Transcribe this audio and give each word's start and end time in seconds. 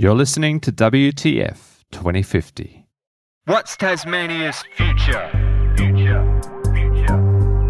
You're 0.00 0.14
listening 0.14 0.60
to 0.60 0.72
WTF 0.72 1.84
2050. 1.92 2.86
What's 3.44 3.76
Tasmania's 3.76 4.62
future? 4.74 5.28
Future. 5.76 6.40
Future. 6.72 7.18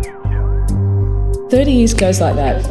future. 0.05 1.49
30 1.51 1.73
years 1.73 1.93
goes 1.93 2.21
like 2.21 2.37
that. 2.37 2.71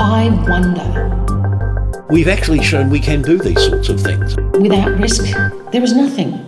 I 0.00 0.30
wonder. 0.48 2.06
We've 2.08 2.28
actually 2.28 2.62
shown 2.62 2.88
we 2.88 3.00
can 3.00 3.20
do 3.20 3.36
these 3.36 3.62
sorts 3.62 3.90
of 3.90 4.00
things. 4.00 4.34
Without 4.58 4.98
risk, 4.98 5.24
there 5.70 5.82
is 5.82 5.94
nothing. 5.94 6.47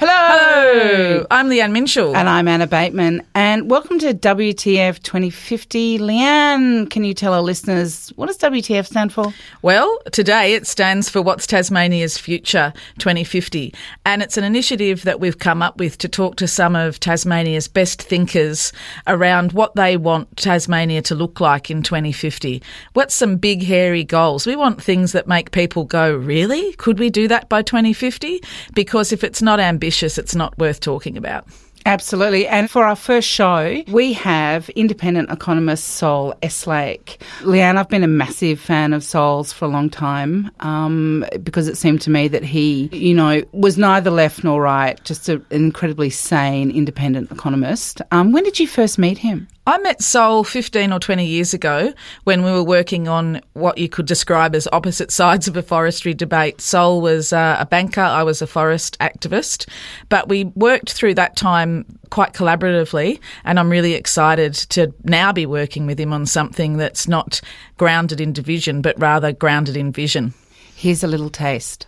Hello. 0.00 0.14
Hello. 0.14 1.26
I'm 1.28 1.48
Leanne 1.48 1.72
Minshull. 1.72 2.14
And 2.14 2.28
I'm 2.28 2.46
Anna 2.46 2.68
Bateman. 2.68 3.20
And 3.34 3.68
welcome 3.68 3.98
to 3.98 4.14
WTF 4.14 5.02
2050. 5.02 5.98
Leanne, 5.98 6.88
can 6.88 7.02
you 7.02 7.12
tell 7.12 7.34
our 7.34 7.42
listeners 7.42 8.10
what 8.14 8.26
does 8.26 8.38
WTF 8.38 8.86
stand 8.86 9.12
for? 9.12 9.34
Well, 9.62 9.98
today 10.12 10.54
it 10.54 10.68
stands 10.68 11.08
for 11.08 11.20
What's 11.20 11.48
Tasmania's 11.48 12.16
Future 12.16 12.72
2050. 12.98 13.74
And 14.06 14.22
it's 14.22 14.36
an 14.36 14.44
initiative 14.44 15.02
that 15.02 15.18
we've 15.18 15.38
come 15.38 15.62
up 15.62 15.78
with 15.78 15.98
to 15.98 16.08
talk 16.08 16.36
to 16.36 16.46
some 16.46 16.76
of 16.76 17.00
Tasmania's 17.00 17.66
best 17.66 18.00
thinkers 18.00 18.72
around 19.08 19.50
what 19.52 19.74
they 19.74 19.96
want 19.96 20.36
Tasmania 20.36 21.02
to 21.02 21.16
look 21.16 21.40
like 21.40 21.72
in 21.72 21.82
2050. 21.82 22.62
What's 22.92 23.14
some 23.14 23.36
big, 23.36 23.64
hairy 23.64 24.04
goals? 24.04 24.46
We 24.46 24.54
want 24.54 24.80
things 24.80 25.10
that 25.10 25.26
make 25.26 25.50
people 25.50 25.84
go, 25.84 26.14
really? 26.14 26.72
Could 26.74 27.00
we 27.00 27.10
do 27.10 27.26
that 27.26 27.48
by 27.48 27.62
2050? 27.62 28.40
Because 28.74 29.12
if 29.12 29.24
it's 29.24 29.42
not 29.42 29.58
ambitious, 29.58 29.87
ambitious, 29.88 30.18
it's 30.18 30.34
not 30.34 30.56
worth 30.58 30.80
talking 30.80 31.16
about. 31.16 31.46
Absolutely. 31.88 32.46
And 32.46 32.70
for 32.70 32.84
our 32.84 32.94
first 32.94 33.26
show, 33.26 33.82
we 33.88 34.12
have 34.12 34.68
independent 34.70 35.30
economist 35.30 35.84
Saul 35.84 36.34
Eslake. 36.42 37.16
Leanne, 37.40 37.78
I've 37.78 37.88
been 37.88 38.04
a 38.04 38.06
massive 38.06 38.60
fan 38.60 38.92
of 38.92 39.02
Saul's 39.02 39.54
for 39.54 39.64
a 39.64 39.68
long 39.68 39.88
time 39.88 40.50
um, 40.60 41.24
because 41.42 41.66
it 41.66 41.78
seemed 41.78 42.02
to 42.02 42.10
me 42.10 42.28
that 42.28 42.44
he, 42.44 42.90
you 42.92 43.14
know, 43.14 43.42
was 43.52 43.78
neither 43.78 44.10
left 44.10 44.44
nor 44.44 44.60
right, 44.60 45.02
just 45.02 45.30
an 45.30 45.42
incredibly 45.48 46.10
sane, 46.10 46.70
independent 46.70 47.32
economist. 47.32 48.02
Um, 48.12 48.32
when 48.32 48.44
did 48.44 48.60
you 48.60 48.66
first 48.66 48.98
meet 48.98 49.16
him? 49.16 49.48
I 49.68 49.76
met 49.76 50.00
Saul 50.00 50.44
15 50.44 50.94
or 50.94 50.98
20 50.98 51.26
years 51.26 51.52
ago 51.52 51.92
when 52.24 52.42
we 52.42 52.50
were 52.50 52.64
working 52.64 53.06
on 53.06 53.42
what 53.52 53.76
you 53.76 53.86
could 53.86 54.06
describe 54.06 54.54
as 54.54 54.66
opposite 54.72 55.10
sides 55.10 55.46
of 55.46 55.58
a 55.58 55.62
forestry 55.62 56.14
debate. 56.14 56.62
Saul 56.62 57.02
was 57.02 57.34
uh, 57.34 57.58
a 57.60 57.66
banker, 57.66 58.00
I 58.00 58.22
was 58.22 58.40
a 58.40 58.46
forest 58.46 58.98
activist, 58.98 59.68
but 60.08 60.26
we 60.26 60.44
worked 60.44 60.92
through 60.92 61.16
that 61.16 61.36
time 61.36 61.77
quite 62.10 62.32
collaboratively, 62.32 63.20
and 63.44 63.58
I'm 63.58 63.70
really 63.70 63.94
excited 63.94 64.54
to 64.54 64.92
now 65.04 65.32
be 65.32 65.46
working 65.46 65.86
with 65.86 65.98
him 65.98 66.12
on 66.12 66.26
something 66.26 66.76
that's 66.76 67.08
not 67.08 67.40
grounded 67.76 68.20
in 68.20 68.32
division, 68.32 68.82
but 68.82 68.98
rather 69.00 69.32
grounded 69.32 69.76
in 69.76 69.92
vision. 69.92 70.34
Here's 70.74 71.02
a 71.02 71.08
little 71.08 71.30
taste 71.30 71.86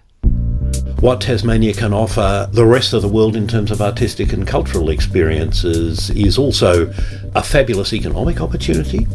what 1.01 1.23
Tasmania 1.23 1.73
can 1.73 1.95
offer 1.95 2.47
the 2.53 2.67
rest 2.67 2.93
of 2.93 3.01
the 3.01 3.09
world 3.09 3.35
in 3.35 3.49
terms 3.49 3.71
of 3.71 3.81
artistic 3.81 4.35
and 4.35 4.47
cultural 4.47 4.91
experiences 4.91 6.11
is 6.11 6.37
also 6.37 6.93
a 7.35 7.43
fabulous 7.43 7.95
economic 7.95 8.43
opportunity, 8.43 9.07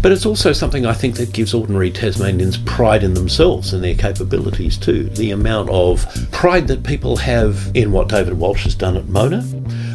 but 0.00 0.12
it's 0.12 0.24
also 0.24 0.52
something 0.52 0.86
I 0.86 0.92
think 0.92 1.16
that 1.16 1.32
gives 1.32 1.52
ordinary 1.52 1.90
Tasmanians 1.90 2.58
pride 2.58 3.02
in 3.02 3.14
themselves 3.14 3.72
and 3.72 3.82
their 3.82 3.96
capabilities 3.96 4.78
too. 4.78 5.04
The 5.04 5.32
amount 5.32 5.68
of 5.70 6.06
pride 6.30 6.68
that 6.68 6.84
people 6.84 7.16
have 7.16 7.72
in 7.74 7.90
what 7.90 8.08
David 8.08 8.34
Walsh 8.34 8.62
has 8.62 8.76
done 8.76 8.96
at 8.96 9.08
Mona, 9.08 9.42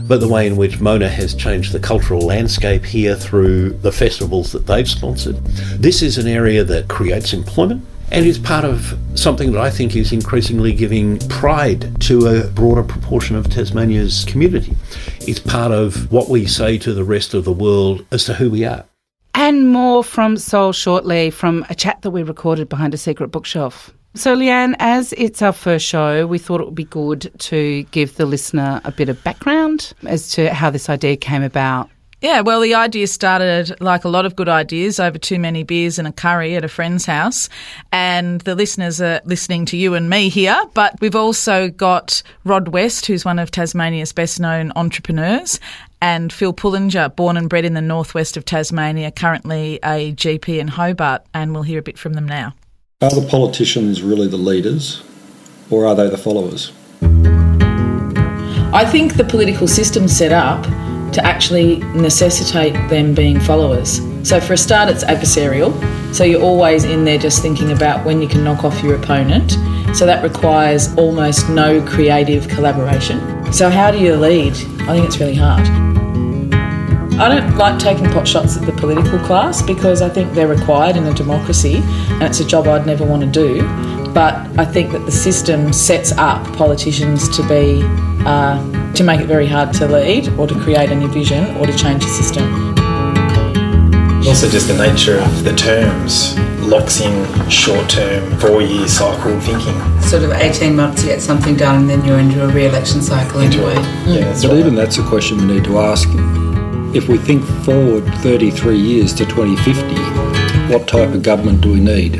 but 0.07 0.19
the 0.19 0.27
way 0.27 0.47
in 0.47 0.55
which 0.55 0.79
Mona 0.79 1.09
has 1.09 1.35
changed 1.35 1.73
the 1.73 1.79
cultural 1.79 2.21
landscape 2.21 2.85
here 2.85 3.15
through 3.15 3.69
the 3.69 3.91
festivals 3.91 4.51
that 4.53 4.65
they've 4.67 4.87
sponsored. 4.87 5.35
This 5.75 6.01
is 6.01 6.17
an 6.17 6.27
area 6.27 6.63
that 6.63 6.87
creates 6.87 7.33
employment 7.33 7.85
and 8.11 8.25
is 8.25 8.39
part 8.39 8.63
of 8.63 8.97
something 9.15 9.51
that 9.51 9.61
I 9.61 9.69
think 9.69 9.95
is 9.95 10.13
increasingly 10.13 10.73
giving 10.73 11.19
pride 11.27 11.99
to 12.03 12.27
a 12.27 12.47
broader 12.47 12.83
proportion 12.83 13.35
of 13.35 13.49
Tasmania's 13.49 14.23
community. 14.25 14.75
It's 15.21 15.39
part 15.39 15.71
of 15.71 16.11
what 16.11 16.29
we 16.29 16.45
say 16.45 16.77
to 16.79 16.93
the 16.93 17.03
rest 17.03 17.33
of 17.33 17.43
the 17.43 17.51
world 17.51 18.05
as 18.11 18.23
to 18.25 18.33
who 18.33 18.49
we 18.49 18.63
are. 18.63 18.85
And 19.33 19.69
more 19.69 20.03
from 20.03 20.37
Saul 20.37 20.71
shortly 20.71 21.29
from 21.29 21.65
a 21.69 21.75
chat 21.75 22.01
that 22.01 22.11
we 22.11 22.23
recorded 22.23 22.69
behind 22.69 22.93
a 22.93 22.97
secret 22.97 23.27
bookshelf. 23.27 23.93
So, 24.15 24.35
Leanne, 24.35 24.75
as 24.79 25.13
it's 25.13 25.41
our 25.41 25.53
first 25.53 25.85
show, 25.85 26.25
we 26.25 26.39
thought 26.39 26.59
it 26.61 26.65
would 26.65 26.75
be 26.75 26.85
good 26.85 27.31
to 27.39 27.83
give 27.91 28.15
the 28.15 28.25
listener 28.25 28.81
a 28.83 28.91
bit 28.91 29.09
of 29.09 29.23
background 29.23 29.93
as 30.05 30.29
to 30.29 30.53
how 30.53 30.69
this 30.69 30.89
idea 30.89 31.17
came 31.17 31.43
about 31.43 31.89
yeah, 32.19 32.41
well, 32.41 32.61
the 32.61 32.73
idea 32.73 33.05
started 33.05 33.79
like 33.79 34.03
a 34.03 34.09
lot 34.09 34.25
of 34.25 34.35
good 34.35 34.49
ideas 34.49 34.99
over 34.99 35.19
too 35.19 35.37
many 35.37 35.61
beers 35.61 35.99
and 35.99 36.07
a 36.07 36.11
curry 36.11 36.55
at 36.55 36.65
a 36.65 36.67
friend's 36.67 37.05
house. 37.05 37.47
And 37.91 38.41
the 38.41 38.55
listeners 38.55 38.99
are 38.99 39.21
listening 39.23 39.65
to 39.67 39.77
you 39.77 39.93
and 39.93 40.09
me 40.09 40.29
here, 40.29 40.59
but 40.73 40.99
we've 40.99 41.15
also 41.15 41.69
got 41.69 42.23
Rod 42.43 42.69
West, 42.69 43.05
who's 43.05 43.23
one 43.23 43.37
of 43.37 43.51
Tasmania's 43.51 44.13
best 44.13 44.39
known 44.39 44.71
entrepreneurs, 44.75 45.59
and 46.01 46.33
Phil 46.33 46.53
Pullinger, 46.53 47.15
born 47.15 47.37
and 47.37 47.49
bred 47.49 47.65
in 47.65 47.75
the 47.75 47.81
northwest 47.81 48.35
of 48.35 48.45
Tasmania, 48.45 49.11
currently 49.11 49.75
a 49.83 50.11
GP 50.13 50.57
in 50.57 50.67
Hobart. 50.67 51.23
And 51.35 51.53
we'll 51.53 51.63
hear 51.63 51.79
a 51.79 51.83
bit 51.83 51.99
from 51.99 52.13
them 52.13 52.25
now. 52.25 52.55
Are 52.99 53.11
the 53.11 53.27
politicians 53.29 54.01
really 54.01 54.27
the 54.27 54.37
leaders, 54.37 55.03
or 55.69 55.85
are 55.85 55.93
they 55.93 56.09
the 56.09 56.17
followers? 56.17 56.71
I 58.73 58.85
think 58.91 59.17
the 59.17 59.23
political 59.23 59.67
system's 59.67 60.17
set 60.17 60.31
up 60.31 60.63
to 61.13 61.23
actually 61.23 61.77
necessitate 61.93 62.73
them 62.89 63.13
being 63.13 63.39
followers. 63.39 64.01
So, 64.27 64.39
for 64.39 64.53
a 64.53 64.57
start, 64.57 64.89
it's 64.89 65.03
adversarial. 65.03 65.71
So, 66.11 66.23
you're 66.23 66.41
always 66.41 66.85
in 66.85 67.05
there 67.05 67.19
just 67.19 67.43
thinking 67.43 67.71
about 67.71 68.03
when 68.03 68.19
you 68.19 68.27
can 68.27 68.43
knock 68.43 68.63
off 68.63 68.81
your 68.81 68.95
opponent. 68.95 69.51
So, 69.95 70.07
that 70.07 70.23
requires 70.23 70.91
almost 70.95 71.51
no 71.51 71.85
creative 71.85 72.47
collaboration. 72.47 73.53
So, 73.53 73.69
how 73.69 73.91
do 73.91 73.99
you 73.99 74.15
lead? 74.15 74.53
I 74.89 74.95
think 74.95 75.05
it's 75.05 75.19
really 75.19 75.35
hard. 75.35 75.96
I 77.19 77.29
don't 77.29 77.57
like 77.57 77.79
taking 77.79 78.05
pot 78.11 78.27
shots 78.27 78.57
at 78.57 78.65
the 78.67 78.71
political 78.73 79.17
class 79.17 79.63
because 79.63 80.03
I 80.03 80.09
think 80.09 80.33
they're 80.33 80.47
required 80.47 80.95
in 80.97 81.07
a 81.07 81.13
democracy 81.15 81.77
and 81.77 82.21
it's 82.21 82.39
a 82.41 82.45
job 82.45 82.67
I'd 82.67 82.85
never 82.85 83.03
want 83.03 83.23
to 83.23 83.27
do. 83.27 83.63
But 84.13 84.35
I 84.59 84.65
think 84.65 84.91
that 84.91 85.03
the 85.03 85.11
system 85.11 85.73
sets 85.73 86.11
up 86.11 86.45
politicians 86.55 87.27
to 87.35 87.47
be 87.47 87.81
uh, 88.23 88.93
to 88.93 89.03
make 89.03 89.19
it 89.19 89.25
very 89.25 89.47
hard 89.47 89.73
to 89.73 89.87
lead 89.87 90.29
or 90.37 90.45
to 90.45 90.53
create 90.59 90.91
a 90.91 90.95
new 90.95 91.07
vision 91.07 91.57
or 91.57 91.65
to 91.65 91.75
change 91.75 92.03
the 92.03 92.09
system. 92.09 92.75
Also, 94.27 94.47
just 94.47 94.67
the 94.67 94.77
nature 94.77 95.17
of 95.17 95.43
the 95.43 95.55
terms 95.55 96.37
locks 96.67 97.01
in 97.01 97.49
short 97.49 97.89
term, 97.89 98.37
four 98.39 98.61
year 98.61 98.87
cycle 98.87 99.39
thinking. 99.39 100.01
Sort 100.01 100.21
of 100.21 100.33
18 100.33 100.75
months 100.75 101.01
to 101.01 101.07
get 101.07 101.21
something 101.21 101.55
done 101.55 101.81
and 101.81 101.89
then 101.89 102.05
you're 102.05 102.19
into 102.19 102.43
a 102.43 102.47
re 102.47 102.67
election 102.67 103.01
cycle 103.01 103.39
anyway. 103.39 103.73
Yeah, 104.05 104.31
but 104.33 104.43
right. 104.43 104.57
even 104.57 104.75
that's 104.75 104.99
a 104.99 105.03
question 105.03 105.37
we 105.39 105.45
need 105.45 105.63
to 105.63 105.79
ask. 105.79 106.07
If 106.97 107.07
we 107.07 107.19
think 107.19 107.43
forward 107.63 108.05
33 108.23 108.75
years 108.75 109.13
to 109.13 109.25
2050, 109.25 110.73
what 110.73 110.87
type 110.87 111.13
of 111.13 111.21
government 111.21 111.61
do 111.61 111.71
we 111.71 111.79
need? 111.79 112.15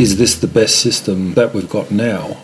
Is 0.00 0.16
this 0.18 0.40
the 0.40 0.48
best 0.48 0.80
system 0.80 1.34
that 1.34 1.54
we've 1.54 1.70
got 1.70 1.92
now? 1.92 2.36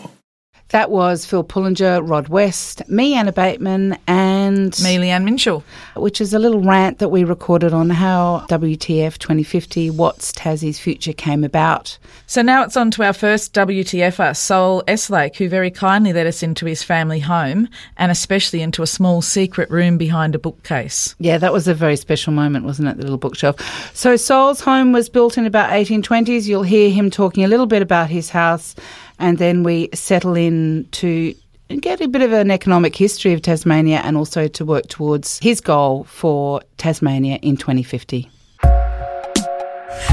That 0.69 0.89
was 0.89 1.25
Phil 1.25 1.43
Pullinger, 1.43 2.07
Rod 2.07 2.29
West, 2.29 2.87
me, 2.87 3.15
Anna 3.15 3.33
Bateman, 3.33 3.97
and 4.07 4.36
me, 4.55 4.97
Leanne 4.97 5.27
Minshull. 5.27 5.63
Which 5.95 6.21
is 6.21 6.33
a 6.33 6.39
little 6.39 6.61
rant 6.61 6.99
that 6.99 7.09
we 7.09 7.23
recorded 7.23 7.73
on 7.73 7.89
how 7.89 8.45
WTF 8.49 9.17
2050, 9.17 9.89
What's 9.91 10.31
Tassie's 10.31 10.79
Future 10.79 11.13
came 11.13 11.43
about. 11.43 11.97
So 12.25 12.41
now 12.41 12.63
it's 12.63 12.77
on 12.77 12.91
to 12.91 13.03
our 13.03 13.13
first 13.13 13.53
WTFer, 13.53 14.35
Saul 14.35 14.83
Eslake, 14.83 15.35
who 15.35 15.49
very 15.49 15.71
kindly 15.71 16.13
let 16.13 16.27
us 16.27 16.43
into 16.43 16.65
his 16.65 16.83
family 16.83 17.19
home 17.19 17.69
and 17.97 18.11
especially 18.11 18.61
into 18.61 18.81
a 18.81 18.87
small 18.87 19.21
secret 19.21 19.69
room 19.69 19.97
behind 19.97 20.35
a 20.35 20.39
bookcase. 20.39 21.15
Yeah, 21.19 21.37
that 21.37 21.53
was 21.53 21.67
a 21.67 21.73
very 21.73 21.95
special 21.95 22.33
moment, 22.33 22.65
wasn't 22.65 22.89
it? 22.89 22.97
The 22.97 23.03
little 23.03 23.17
bookshelf. 23.17 23.55
So 23.95 24.15
Saul's 24.15 24.61
home 24.61 24.91
was 24.91 25.09
built 25.09 25.37
in 25.37 25.45
about 25.45 25.69
1820s. 25.69 26.47
You'll 26.47 26.63
hear 26.63 26.89
him 26.89 27.09
talking 27.09 27.43
a 27.43 27.47
little 27.47 27.65
bit 27.65 27.81
about 27.81 28.09
his 28.09 28.29
house 28.29 28.75
and 29.19 29.37
then 29.37 29.63
we 29.63 29.89
settle 29.93 30.35
in 30.35 30.87
to 30.91 31.33
get 31.75 32.01
a 32.01 32.07
bit 32.07 32.21
of 32.21 32.31
an 32.31 32.51
economic 32.51 32.95
history 32.95 33.33
of 33.33 33.41
Tasmania 33.41 34.01
and 34.03 34.17
also 34.17 34.47
to 34.47 34.65
work 34.65 34.87
towards 34.87 35.39
his 35.39 35.61
goal 35.61 36.05
for 36.05 36.61
Tasmania 36.77 37.39
in 37.41 37.57
2050. 37.57 38.29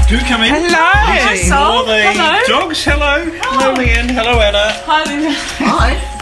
Do 0.09 0.19
come 0.19 0.43
in. 0.43 0.53
Hello. 0.53 1.85
Hello. 1.85 1.85
Hello. 1.85 2.39
Dogs. 2.47 2.83
Hello. 2.83 3.25
Hello, 3.25 3.73
Leanne. 3.75 4.11
Hello, 4.11 4.39
Anna. 4.39 4.71
Hi, 4.85 5.03
Linda. 5.03 5.31
Hi. 5.33 6.14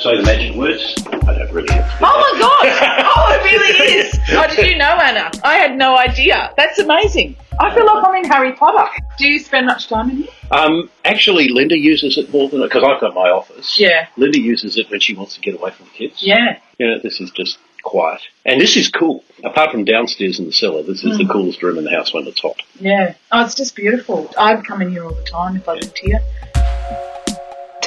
Say 0.00 0.16
the 0.16 0.22
magic 0.22 0.56
words. 0.56 0.94
I 1.06 1.34
don't 1.38 1.52
really 1.52 1.72
have 1.74 1.98
to. 1.98 2.04
Oh 2.06 2.32
my 2.32 2.40
god! 2.40 3.04
oh, 3.16 3.34
it 3.34 3.44
really 3.44 3.94
is. 3.96 4.18
Oh, 4.30 4.46
did 4.54 4.70
you 4.70 4.78
know, 4.78 4.86
Anna? 4.98 5.30
I 5.44 5.56
had 5.56 5.76
no 5.76 5.96
idea. 5.96 6.52
That's 6.56 6.78
amazing. 6.78 7.36
I 7.60 7.74
feel 7.74 7.84
like 7.84 8.02
I'm 8.06 8.14
in 8.24 8.30
Harry 8.30 8.52
Potter. 8.54 8.88
Do 9.18 9.28
you 9.28 9.38
spend 9.38 9.66
much 9.66 9.88
time 9.88 10.08
in 10.10 10.16
here? 10.18 10.28
Um, 10.50 10.88
actually, 11.04 11.48
Linda 11.50 11.76
uses 11.76 12.16
it 12.16 12.32
more 12.32 12.48
than 12.48 12.62
because 12.62 12.82
I've 12.82 13.00
got 13.00 13.14
my 13.14 13.28
office. 13.28 13.78
Yeah. 13.78 14.06
Linda 14.16 14.40
uses 14.40 14.78
it 14.78 14.90
when 14.90 15.00
she 15.00 15.14
wants 15.14 15.34
to 15.34 15.40
get 15.42 15.54
away 15.54 15.70
from 15.70 15.84
the 15.86 15.92
kids. 15.92 16.22
Yeah. 16.22 16.58
Yeah, 16.78 16.96
this 17.02 17.20
is 17.20 17.30
just 17.32 17.58
quiet. 17.82 18.22
And 18.46 18.58
this 18.58 18.78
is 18.78 18.88
cool. 18.90 19.22
Apart 19.44 19.70
from 19.72 19.84
downstairs 19.84 20.38
in 20.38 20.46
the 20.46 20.52
cellar, 20.52 20.82
this 20.82 21.04
is 21.04 21.18
the 21.18 21.24
Mm. 21.24 21.30
coolest 21.30 21.62
room 21.62 21.76
in 21.76 21.84
the 21.84 21.90
house 21.90 22.14
when 22.14 22.26
it's 22.26 22.40
hot. 22.40 22.62
Yeah. 22.80 23.14
Oh, 23.32 23.44
it's 23.44 23.54
just 23.54 23.76
beautiful. 23.76 24.32
I'd 24.38 24.64
come 24.66 24.80
in 24.80 24.90
here 24.90 25.04
all 25.04 25.12
the 25.14 25.22
time 25.24 25.56
if 25.56 25.68
I 25.68 25.74
lived 25.74 25.98
here. 25.98 26.20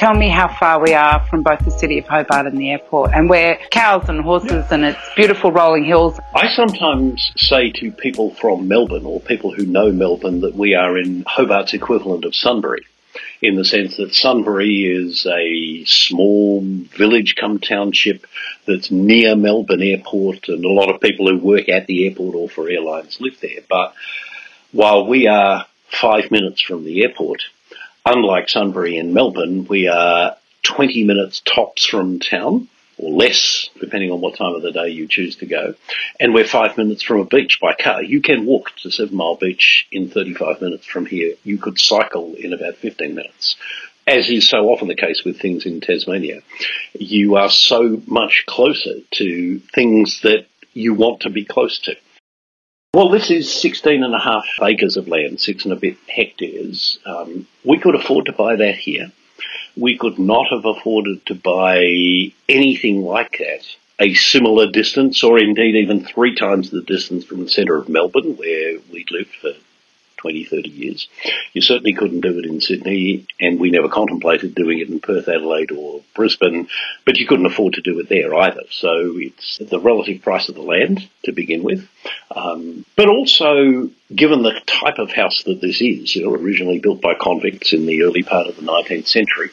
Tell 0.04 0.12
me 0.12 0.28
how 0.28 0.48
far 0.48 0.82
we 0.82 0.92
are 0.92 1.26
from 1.30 1.42
both 1.42 1.64
the 1.64 1.70
city 1.70 1.96
of 1.96 2.06
Hobart 2.06 2.44
and 2.44 2.58
the 2.58 2.72
airport, 2.72 3.12
and 3.14 3.30
we're 3.30 3.56
cows 3.70 4.06
and 4.10 4.20
horses, 4.20 4.70
and 4.70 4.84
it's 4.84 4.98
beautiful 5.16 5.50
rolling 5.50 5.86
hills. 5.86 6.20
I 6.34 6.48
sometimes 6.54 7.32
say 7.38 7.70
to 7.76 7.90
people 7.90 8.34
from 8.34 8.68
Melbourne 8.68 9.06
or 9.06 9.18
people 9.18 9.54
who 9.54 9.64
know 9.64 9.92
Melbourne 9.92 10.42
that 10.42 10.54
we 10.54 10.74
are 10.74 10.98
in 10.98 11.24
Hobart's 11.26 11.72
equivalent 11.72 12.26
of 12.26 12.34
Sunbury. 12.34 12.84
In 13.40 13.56
the 13.56 13.64
sense 13.64 13.96
that 13.96 14.12
Sunbury 14.14 14.84
is 14.84 15.24
a 15.24 15.86
small 15.86 16.60
village 16.60 17.34
come 17.40 17.58
township 17.58 18.26
that's 18.66 18.90
near 18.90 19.34
Melbourne 19.34 19.82
Airport, 19.82 20.48
and 20.48 20.66
a 20.66 20.68
lot 20.68 20.94
of 20.94 21.00
people 21.00 21.30
who 21.30 21.38
work 21.38 21.70
at 21.70 21.86
the 21.86 22.06
airport 22.06 22.34
or 22.34 22.50
for 22.50 22.68
airlines 22.68 23.22
live 23.22 23.40
there. 23.40 23.62
But 23.70 23.94
while 24.70 25.06
we 25.06 25.28
are 25.28 25.64
five 25.88 26.30
minutes 26.30 26.60
from 26.60 26.84
the 26.84 27.04
airport, 27.04 27.40
unlike 28.04 28.48
Sunbury 28.48 28.96
and 28.98 29.14
Melbourne, 29.14 29.66
we 29.66 29.88
are 29.88 30.36
20 30.62 31.04
minutes 31.04 31.40
tops 31.44 31.86
from 31.86 32.20
town, 32.20 32.68
or 32.96 33.10
less, 33.12 33.68
depending 33.80 34.10
on 34.10 34.20
what 34.20 34.36
time 34.36 34.54
of 34.54 34.62
the 34.62 34.72
day 34.72 34.88
you 34.88 35.08
choose 35.08 35.36
to 35.36 35.46
go. 35.46 35.74
And 36.20 36.32
we're 36.32 36.46
five 36.46 36.76
minutes 36.76 37.02
from 37.02 37.20
a 37.20 37.24
beach 37.24 37.58
by 37.60 37.74
car. 37.74 38.02
You 38.02 38.20
can 38.22 38.46
walk 38.46 38.70
to 38.82 38.90
Seven 38.90 39.16
Mile 39.16 39.36
Beach 39.36 39.86
in 39.90 40.10
35 40.10 40.60
minutes 40.60 40.86
from 40.86 41.06
here. 41.06 41.34
You 41.42 41.58
could 41.58 41.78
cycle 41.78 42.34
in 42.34 42.52
about 42.52 42.76
15 42.76 43.14
minutes. 43.14 43.56
As 44.06 44.28
is 44.28 44.48
so 44.48 44.66
often 44.66 44.88
the 44.88 44.94
case 44.94 45.22
with 45.24 45.40
things 45.40 45.64
in 45.64 45.80
Tasmania, 45.80 46.42
you 46.98 47.36
are 47.36 47.50
so 47.50 48.02
much 48.06 48.44
closer 48.46 48.96
to 49.12 49.58
things 49.74 50.20
that 50.22 50.46
you 50.74 50.92
want 50.92 51.20
to 51.20 51.30
be 51.30 51.44
close 51.44 51.78
to. 51.80 51.96
Well, 52.94 53.08
this 53.08 53.28
is 53.28 53.52
16 53.52 54.04
and 54.04 54.14
a 54.14 54.20
half 54.20 54.46
acres 54.62 54.96
of 54.96 55.08
land, 55.08 55.40
six 55.40 55.64
and 55.64 55.72
a 55.72 55.76
bit 55.76 55.96
hectares. 56.06 57.00
Um, 57.04 57.48
we 57.64 57.76
could 57.76 57.96
afford 57.96 58.26
to 58.26 58.32
buy 58.32 58.54
that 58.54 58.76
here. 58.76 59.10
We 59.76 59.98
could 59.98 60.16
not 60.16 60.46
have 60.52 60.64
afforded 60.64 61.26
to 61.26 61.34
buy 61.34 61.78
anything 62.48 63.02
like 63.02 63.38
that 63.38 63.66
a 63.98 64.14
similar 64.14 64.70
distance, 64.70 65.24
or 65.24 65.40
indeed 65.40 65.74
even 65.74 66.04
three 66.04 66.36
times 66.36 66.70
the 66.70 66.82
distance 66.82 67.24
from 67.24 67.42
the 67.42 67.50
centre 67.50 67.76
of 67.76 67.88
Melbourne, 67.88 68.36
where 68.36 68.78
we'd 68.92 69.10
lived 69.10 69.34
for 69.40 69.50
20, 70.24 70.44
30 70.44 70.70
years. 70.70 71.06
You 71.52 71.60
certainly 71.60 71.92
couldn't 71.92 72.22
do 72.22 72.38
it 72.38 72.46
in 72.46 72.62
Sydney, 72.62 73.26
and 73.38 73.60
we 73.60 73.70
never 73.70 73.90
contemplated 73.90 74.54
doing 74.54 74.78
it 74.78 74.88
in 74.88 74.98
Perth, 74.98 75.28
Adelaide, 75.28 75.70
or 75.70 76.00
Brisbane, 76.14 76.66
but 77.04 77.18
you 77.18 77.26
couldn't 77.26 77.44
afford 77.44 77.74
to 77.74 77.82
do 77.82 78.00
it 78.00 78.08
there 78.08 78.34
either. 78.34 78.62
So 78.70 79.12
it's 79.16 79.58
the 79.58 79.78
relative 79.78 80.22
price 80.22 80.48
of 80.48 80.54
the 80.54 80.62
land 80.62 81.06
to 81.24 81.32
begin 81.32 81.62
with, 81.62 81.86
um, 82.34 82.86
but 82.96 83.10
also 83.10 83.90
given 84.14 84.42
the 84.42 84.58
type 84.64 84.98
of 84.98 85.10
house 85.10 85.42
that 85.42 85.60
this 85.60 85.82
is, 85.82 86.16
you 86.16 86.24
know, 86.24 86.32
originally 86.32 86.78
built 86.78 87.02
by 87.02 87.12
convicts 87.20 87.74
in 87.74 87.84
the 87.84 88.02
early 88.04 88.22
part 88.22 88.46
of 88.46 88.56
the 88.56 88.62
19th 88.62 89.06
century, 89.06 89.50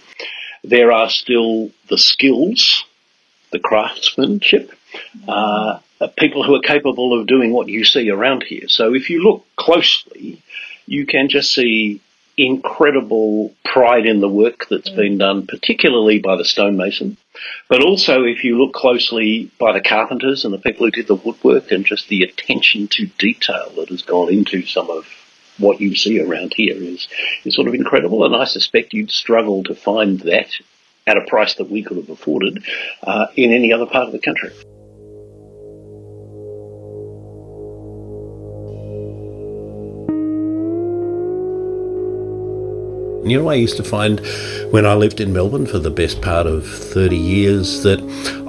there 0.64 0.94
are 0.94 1.10
still 1.10 1.72
the 1.90 1.98
skills, 1.98 2.86
the 3.52 3.60
craftsmanship, 3.60 4.72
uh, 5.28 5.80
people 6.08 6.44
who 6.44 6.56
are 6.56 6.62
capable 6.62 7.20
of 7.20 7.28
doing 7.28 7.52
what 7.52 7.68
you 7.68 7.84
see 7.84 8.10
around 8.10 8.44
here. 8.44 8.68
So 8.68 8.94
if 8.94 9.10
you 9.10 9.24
look 9.24 9.46
closely, 9.56 10.42
you 10.86 11.06
can 11.06 11.30
just 11.30 11.54
see 11.54 12.02
incredible 12.38 13.54
pride 13.64 14.06
in 14.06 14.20
the 14.20 14.30
work 14.30 14.68
that's 14.70 14.90
been 14.90 15.18
done, 15.18 15.46
particularly 15.46 16.20
by 16.20 16.36
the 16.36 16.46
stonemason, 16.46 17.18
but 17.70 17.84
also 17.84 18.24
if 18.24 18.44
you 18.44 18.58
look 18.58 18.74
closely 18.74 19.52
by 19.60 19.74
the 19.74 19.82
carpenters 19.82 20.46
and 20.46 20.54
the 20.54 20.58
people 20.58 20.86
who 20.86 20.92
did 20.92 21.08
the 21.08 21.16
woodwork 21.16 21.72
and 21.72 21.86
just 21.86 22.08
the 22.08 22.24
attention 22.24 22.88
to 22.88 23.06
detail 23.18 23.72
that 23.76 23.90
has 23.90 24.02
gone 24.02 24.34
into 24.34 24.66
some 24.66 24.90
of 24.90 25.06
what 25.58 25.82
you 25.82 25.96
see 25.96 26.20
around 26.20 26.54
here 26.56 26.76
is, 26.76 27.08
is 27.44 27.56
sort 27.56 27.68
of 27.68 27.76
incredible. 27.76 28.26
And 28.26 28.36
I 28.36 28.46
suspect 28.46 28.94
you'd 28.94 29.12
struggle 29.12 29.64
to 29.66 29.76
find 29.76 30.20
that 30.22 30.50
at 31.06 31.18
a 31.18 31.26
price 31.28 31.56
that 31.56 31.70
we 31.70 31.84
could 31.84 31.98
have 31.98 32.10
afforded 32.10 32.64
uh, 33.04 33.28
in 33.36 33.52
any 33.52 33.74
other 33.74 33.86
part 33.86 34.08
of 34.08 34.14
the 34.14 34.20
country. 34.20 34.52
You 43.32 43.42
know, 43.42 43.48
I 43.48 43.54
used 43.54 43.78
to 43.78 43.84
find 43.86 44.20
when 44.72 44.86
I 44.86 44.94
lived 44.94 45.22
in 45.22 45.32
Melbourne 45.32 45.66
for 45.66 45.80
the 45.80 45.90
best 45.90 46.22
part 46.22 46.48
of 46.48 46.68
30 46.68 47.16
years 47.16 47.82
that 47.84 48.02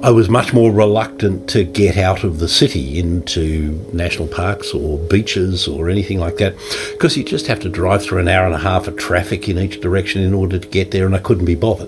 I 0.03 0.09
was 0.09 0.27
much 0.27 0.53
more 0.53 0.73
reluctant 0.73 1.47
to 1.51 1.63
get 1.63 1.95
out 1.95 2.25
of 2.25 2.39
the 2.39 2.49
city 2.49 2.99
into 2.99 3.79
national 3.93 4.27
parks 4.27 4.73
or 4.73 4.97
beaches 4.97 5.69
or 5.69 5.89
anything 5.89 6.19
like 6.19 6.35
that 6.39 6.53
because 6.91 7.15
you 7.15 7.23
just 7.23 7.47
have 7.47 7.61
to 7.61 7.69
drive 7.69 8.03
through 8.03 8.19
an 8.19 8.27
hour 8.27 8.45
and 8.45 8.55
a 8.55 8.59
half 8.59 8.89
of 8.89 8.97
traffic 8.97 9.47
in 9.47 9.57
each 9.57 9.79
direction 9.79 10.21
in 10.21 10.33
order 10.33 10.59
to 10.59 10.67
get 10.67 10.91
there, 10.91 11.05
and 11.05 11.15
I 11.15 11.19
couldn't 11.19 11.45
be 11.45 11.55
bothered. 11.55 11.87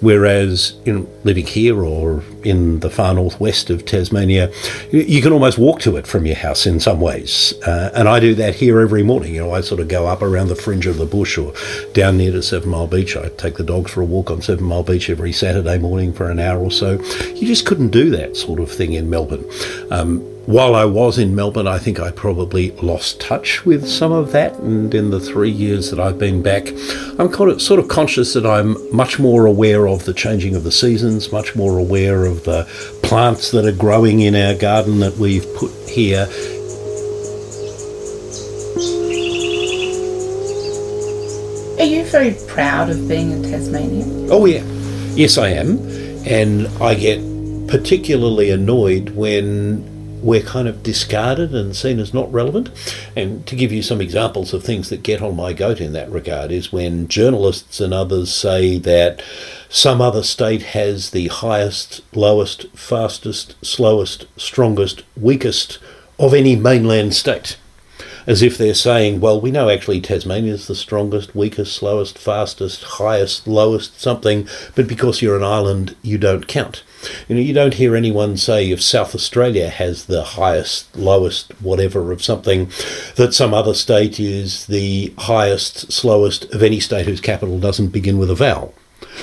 Whereas, 0.00 0.74
you 0.84 0.92
know, 0.92 1.08
living 1.24 1.46
here 1.46 1.82
or 1.82 2.22
in 2.44 2.80
the 2.80 2.90
far 2.90 3.14
northwest 3.14 3.70
of 3.70 3.84
Tasmania, 3.84 4.52
you, 4.90 5.00
you 5.00 5.22
can 5.22 5.32
almost 5.32 5.58
walk 5.58 5.80
to 5.80 5.96
it 5.96 6.06
from 6.06 6.26
your 6.26 6.36
house 6.36 6.66
in 6.66 6.80
some 6.80 7.00
ways. 7.00 7.54
Uh, 7.66 7.90
and 7.94 8.08
I 8.08 8.20
do 8.20 8.34
that 8.34 8.54
here 8.56 8.80
every 8.80 9.02
morning. 9.02 9.34
You 9.34 9.44
know, 9.44 9.52
I 9.52 9.60
sort 9.60 9.80
of 9.80 9.88
go 9.88 10.06
up 10.06 10.22
around 10.22 10.48
the 10.48 10.56
fringe 10.56 10.86
of 10.86 10.98
the 10.98 11.06
bush 11.06 11.38
or 11.38 11.52
down 11.92 12.18
near 12.18 12.32
to 12.32 12.42
Seven 12.42 12.70
Mile 12.70 12.86
Beach. 12.86 13.16
I 13.16 13.28
take 13.30 13.56
the 13.56 13.64
dogs 13.64 13.90
for 13.90 14.02
a 14.02 14.04
walk 14.04 14.30
on 14.30 14.42
Seven 14.42 14.64
Mile 14.64 14.82
Beach 14.82 15.10
every 15.10 15.32
Saturday 15.32 15.78
morning 15.78 16.12
for 16.12 16.30
an 16.30 16.38
hour 16.38 16.58
or 16.58 16.70
so. 16.70 17.00
You 17.34 17.46
just 17.46 17.66
couldn't 17.66 17.90
do 17.90 18.10
that 18.10 18.36
sort 18.36 18.60
of 18.60 18.70
thing 18.70 18.92
in 18.92 19.10
Melbourne. 19.10 19.44
Um, 19.90 20.35
while 20.46 20.76
I 20.76 20.84
was 20.84 21.18
in 21.18 21.34
Melbourne, 21.34 21.66
I 21.66 21.78
think 21.78 21.98
I 21.98 22.12
probably 22.12 22.70
lost 22.70 23.20
touch 23.20 23.66
with 23.66 23.88
some 23.88 24.12
of 24.12 24.30
that. 24.30 24.54
And 24.60 24.94
in 24.94 25.10
the 25.10 25.18
three 25.18 25.50
years 25.50 25.90
that 25.90 25.98
I've 25.98 26.20
been 26.20 26.40
back, 26.40 26.68
I'm 27.18 27.32
sort 27.58 27.80
of 27.80 27.88
conscious 27.88 28.32
that 28.34 28.46
I'm 28.46 28.76
much 28.94 29.18
more 29.18 29.46
aware 29.46 29.88
of 29.88 30.04
the 30.04 30.14
changing 30.14 30.54
of 30.54 30.62
the 30.62 30.70
seasons, 30.70 31.32
much 31.32 31.56
more 31.56 31.78
aware 31.78 32.24
of 32.24 32.44
the 32.44 32.64
plants 33.02 33.50
that 33.50 33.66
are 33.66 33.76
growing 33.76 34.20
in 34.20 34.36
our 34.36 34.54
garden 34.54 35.00
that 35.00 35.16
we've 35.16 35.46
put 35.56 35.72
here. 35.88 36.28
Are 41.80 41.88
you 41.88 42.04
very 42.04 42.36
proud 42.46 42.88
of 42.88 43.08
being 43.08 43.32
a 43.32 43.42
Tasmanian? 43.50 44.28
Oh, 44.30 44.46
yeah. 44.46 44.62
Yes, 45.16 45.38
I 45.38 45.48
am. 45.48 45.78
And 46.24 46.68
I 46.80 46.94
get 46.94 47.20
particularly 47.66 48.50
annoyed 48.50 49.10
when 49.10 49.95
we're 50.26 50.42
kind 50.42 50.66
of 50.66 50.82
discarded 50.82 51.54
and 51.54 51.76
seen 51.76 52.00
as 52.00 52.12
not 52.12 52.30
relevant. 52.32 52.68
And 53.14 53.46
to 53.46 53.54
give 53.54 53.70
you 53.70 53.80
some 53.80 54.00
examples 54.00 54.52
of 54.52 54.64
things 54.64 54.88
that 54.88 55.04
get 55.04 55.22
on 55.22 55.36
my 55.36 55.52
goat 55.52 55.80
in 55.80 55.92
that 55.92 56.10
regard 56.10 56.50
is 56.50 56.72
when 56.72 57.06
journalists 57.06 57.80
and 57.80 57.94
others 57.94 58.34
say 58.34 58.76
that 58.78 59.22
some 59.68 60.00
other 60.00 60.24
state 60.24 60.62
has 60.62 61.10
the 61.10 61.28
highest, 61.28 62.00
lowest, 62.12 62.66
fastest, 62.76 63.54
slowest, 63.64 64.26
strongest, 64.36 65.04
weakest 65.16 65.78
of 66.18 66.34
any 66.34 66.56
mainland 66.56 67.14
state. 67.14 67.56
As 68.26 68.42
if 68.42 68.58
they're 68.58 68.74
saying, 68.74 69.20
well, 69.20 69.40
we 69.40 69.52
know 69.52 69.68
actually 69.68 70.00
Tasmania's 70.00 70.66
the 70.66 70.74
strongest, 70.74 71.36
weakest, 71.36 71.76
slowest, 71.76 72.18
fastest, 72.18 72.82
highest, 72.82 73.46
lowest, 73.46 74.00
something, 74.00 74.48
but 74.74 74.88
because 74.88 75.22
you're 75.22 75.36
an 75.36 75.44
island, 75.44 75.94
you 76.02 76.18
don't 76.18 76.48
count. 76.48 76.82
You 77.28 77.36
know, 77.36 77.40
you 77.40 77.52
don't 77.52 77.74
hear 77.74 77.94
anyone 77.94 78.36
say 78.36 78.70
if 78.70 78.82
South 78.82 79.14
Australia 79.14 79.68
has 79.68 80.06
the 80.06 80.22
highest, 80.22 80.96
lowest, 80.96 81.52
whatever 81.60 82.12
of 82.12 82.22
something, 82.22 82.70
that 83.16 83.34
some 83.34 83.54
other 83.54 83.74
state 83.74 84.18
is 84.18 84.66
the 84.66 85.14
highest, 85.18 85.92
slowest 85.92 86.52
of 86.54 86.62
any 86.62 86.80
state 86.80 87.06
whose 87.06 87.20
capital 87.20 87.58
doesn't 87.58 87.88
begin 87.88 88.18
with 88.18 88.30
a 88.30 88.34
vowel. 88.34 88.74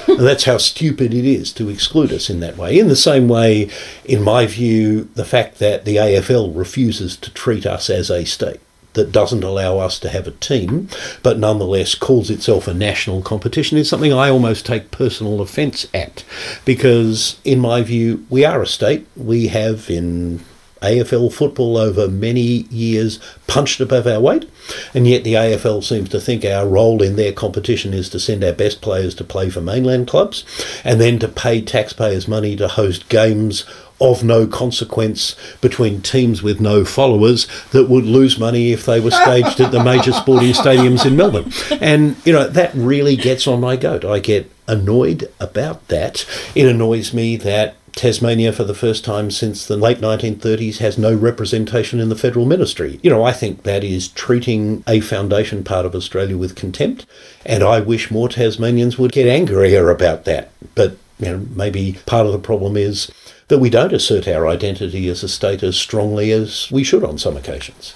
and 0.08 0.20
that's 0.20 0.46
how 0.46 0.58
stupid 0.58 1.13
it 1.13 1.25
is 1.25 1.51
to 1.53 1.70
exclude 1.70 2.12
us 2.12 2.30
in 2.30 2.39
that 2.39 2.58
way. 2.58 2.77
In 2.77 2.88
the 2.88 2.96
same 2.96 3.27
way, 3.27 3.70
in 4.06 4.22
my 4.22 4.46
view, 4.46 5.10
the 5.15 5.25
fact 5.25 5.60
that 5.60 5.86
the 5.86 5.98
AFL 5.98 6.56
refuses 6.56 7.18
to 7.18 7.32
treat 7.32 7.65
us 7.65 7.89
as 7.89 8.10
a 8.10 8.25
state 8.25 8.60
that 8.94 9.12
doesn't 9.12 9.44
allow 9.44 9.80
us 9.80 10.00
to 10.00 10.10
have 10.10 10.28
a 10.28 10.32
team, 10.32 10.90
but 11.22 11.40
nonetheless 11.40 11.96
calls 11.96 12.30
itself 12.30 12.68
a 12.68 12.74
national 12.74 13.22
competition, 13.22 13.78
is 13.78 13.90
something 13.90 14.14
I 14.14 14.30
almost 14.30 14.66
take 14.66 14.92
personal 14.92 15.42
offence 15.42 15.88
at. 15.94 16.24
Because, 16.66 17.40
in 17.44 17.60
my 17.60 17.82
view, 17.82 18.26
we 18.30 18.46
are 18.46 18.62
a 18.62 18.68
state. 18.68 19.08
We 19.16 19.48
have, 19.48 19.90
in 19.90 20.42
AFL 20.84 21.32
football 21.32 21.78
over 21.78 22.08
many 22.10 22.66
years 22.70 23.20
punched 23.48 23.80
above 23.80 24.06
our 24.06 24.20
weight, 24.20 24.50
and 24.94 25.08
yet 25.08 25.24
the 25.24 25.34
AFL 25.34 25.84
seems 25.84 26.10
to 26.10 26.20
think 26.20 26.44
our 26.44 26.68
role 26.68 27.02
in 27.02 27.16
their 27.16 27.32
competition 27.32 27.94
is 27.94 28.10
to 28.10 28.20
send 28.20 28.44
our 28.44 28.52
best 28.52 28.82
players 28.82 29.16
to 29.16 29.24
play 29.24 29.50
for 29.50 29.62
mainland 29.62 30.08
clubs 30.08 30.44
and 30.84 31.00
then 31.00 31.20
to 31.20 31.28
pay 31.28 31.62
taxpayers' 31.62 32.28
money 32.28 32.56
to 32.58 32.68
host 32.68 33.08
games 33.08 33.62
of 34.02 34.24
no 34.24 34.46
consequence 34.48 35.36
between 35.62 36.02
teams 36.02 36.44
with 36.44 36.60
no 36.60 36.84
followers 36.84 37.48
that 37.72 37.90
would 37.90 38.06
lose 38.06 38.40
money 38.40 38.72
if 38.72 38.86
they 38.86 39.00
were 39.00 39.12
staged 39.12 39.60
at 39.60 39.72
the 39.72 39.84
major 39.84 40.12
sporting 40.14 40.52
stadiums 40.52 41.06
in 41.06 41.16
Melbourne. 41.16 41.52
And, 41.82 42.16
you 42.26 42.34
know, 42.34 42.48
that 42.48 42.74
really 42.74 43.16
gets 43.16 43.48
on 43.48 43.62
my 43.62 43.76
goat. 43.76 44.04
I 44.04 44.20
get 44.20 44.50
annoyed 44.68 45.32
about 45.40 45.88
that. 45.90 46.26
It 46.56 46.68
annoys 46.68 47.14
me 47.14 47.38
that 47.38 47.76
Tasmania, 47.96 48.52
for 48.52 48.64
the 48.64 48.74
first 48.74 49.06
time 49.06 49.30
since 49.30 49.66
the 49.66 49.78
late 49.78 50.00
1930s, 50.00 50.78
has 50.78 50.98
no 50.98 51.14
representation 51.14 52.00
in 52.00 52.10
the 52.10 52.16
federal 52.16 52.46
ministry. 52.46 53.00
You 53.04 53.12
know, 53.12 53.24
I 53.24 53.32
think 53.32 53.64
that 53.64 53.84
is 53.84 54.08
treating 54.08 54.84
a 54.88 55.00
foundation 55.00 55.64
part 55.64 55.86
of 55.86 55.94
Australia 55.94 56.38
with 56.38 56.56
contempt, 56.56 57.06
and 57.46 57.64
I 57.64 57.80
wish 57.80 58.10
more 58.10 58.30
Tasmanians 58.30 58.98
would 58.98 59.12
get 59.12 59.28
angrier 59.28 59.90
about 59.90 60.26
that. 60.26 60.52
But, 60.74 60.98
you 61.20 61.28
know, 61.28 61.46
maybe 61.56 62.00
part 62.06 62.26
of 62.26 62.32
the 62.32 62.40
problem 62.40 62.76
is 62.76 63.12
that 63.53 63.60
we 63.60 63.69
don't 63.69 63.93
assert 63.93 64.27
our 64.27 64.48
identity 64.48 65.07
as 65.10 65.22
a 65.22 65.29
state 65.29 65.62
as 65.62 65.77
strongly 65.77 66.31
as 66.31 66.72
we 66.72 66.83
should 66.83 67.03
on 67.03 67.19
some 67.19 67.38
occasions. 67.38 67.93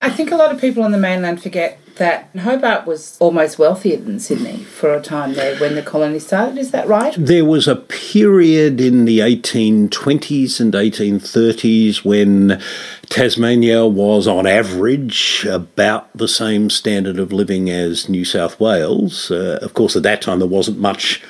I 0.00 0.08
think 0.08 0.30
a 0.30 0.36
lot 0.36 0.52
of 0.54 0.60
people 0.60 0.84
on 0.84 0.92
the 0.92 0.98
mainland 0.98 1.42
forget 1.42 1.80
that 1.96 2.30
Hobart 2.38 2.86
was 2.86 3.16
almost 3.18 3.58
wealthier 3.58 3.96
than 3.96 4.20
Sydney 4.20 4.58
for 4.58 4.94
a 4.94 5.02
time 5.02 5.34
there 5.34 5.58
when 5.58 5.74
the 5.74 5.82
colony 5.82 6.20
started. 6.20 6.58
Is 6.58 6.70
that 6.70 6.86
right? 6.86 7.12
There 7.18 7.44
was 7.44 7.66
a 7.66 7.74
period 7.74 8.80
in 8.80 9.04
the 9.04 9.18
1820s 9.18 10.60
and 10.60 10.72
1830s 10.72 12.04
when 12.04 12.62
Tasmania 13.06 13.84
was, 13.84 14.28
on 14.28 14.46
average, 14.46 15.44
about 15.44 16.16
the 16.16 16.28
same 16.28 16.70
standard 16.70 17.18
of 17.18 17.32
living 17.32 17.68
as 17.68 18.08
New 18.08 18.24
South 18.24 18.60
Wales. 18.60 19.28
Uh, 19.28 19.58
of 19.60 19.74
course, 19.74 19.96
at 19.96 20.04
that 20.04 20.22
time, 20.22 20.38
there 20.38 20.46
wasn't 20.46 20.78
much 20.78 21.20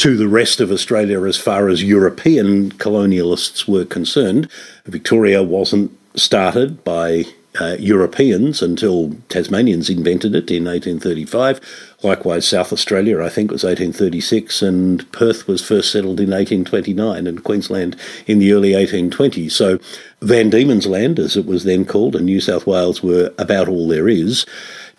to 0.00 0.16
the 0.16 0.28
rest 0.28 0.62
of 0.62 0.72
Australia 0.72 1.24
as 1.24 1.36
far 1.36 1.68
as 1.68 1.82
European 1.82 2.72
colonialists 2.72 3.68
were 3.68 3.84
concerned. 3.84 4.50
Victoria 4.86 5.42
wasn't 5.42 5.90
started 6.14 6.82
by 6.84 7.26
uh, 7.60 7.76
Europeans 7.78 8.62
until 8.62 9.14
Tasmanians 9.28 9.90
invented 9.90 10.34
it 10.34 10.50
in 10.50 10.64
1835. 10.64 11.60
Likewise, 12.02 12.48
South 12.48 12.72
Australia, 12.72 13.22
I 13.22 13.28
think, 13.28 13.50
was 13.50 13.62
1836, 13.62 14.62
and 14.62 15.12
Perth 15.12 15.46
was 15.46 15.60
first 15.60 15.92
settled 15.92 16.18
in 16.18 16.30
1829, 16.30 17.26
and 17.26 17.44
Queensland 17.44 17.94
in 18.26 18.38
the 18.38 18.54
early 18.54 18.70
1820s. 18.70 19.52
So, 19.52 19.78
Van 20.22 20.48
Diemen's 20.48 20.86
Land, 20.86 21.18
as 21.18 21.36
it 21.36 21.44
was 21.44 21.64
then 21.64 21.84
called, 21.84 22.16
and 22.16 22.24
New 22.24 22.40
South 22.40 22.66
Wales 22.66 23.02
were 23.02 23.34
about 23.36 23.68
all 23.68 23.86
there 23.86 24.08
is. 24.08 24.46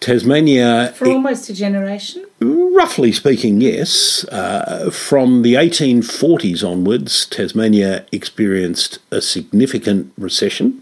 Tasmania. 0.01 0.93
For 0.95 1.07
almost 1.07 1.47
a 1.49 1.53
generation? 1.53 2.25
Roughly 2.39 3.11
speaking, 3.11 3.61
yes. 3.61 4.25
Uh, 4.25 4.89
from 4.91 5.43
the 5.43 5.53
1840s 5.53 6.67
onwards, 6.67 7.27
Tasmania 7.27 8.05
experienced 8.11 8.97
a 9.11 9.21
significant 9.21 10.11
recession. 10.17 10.81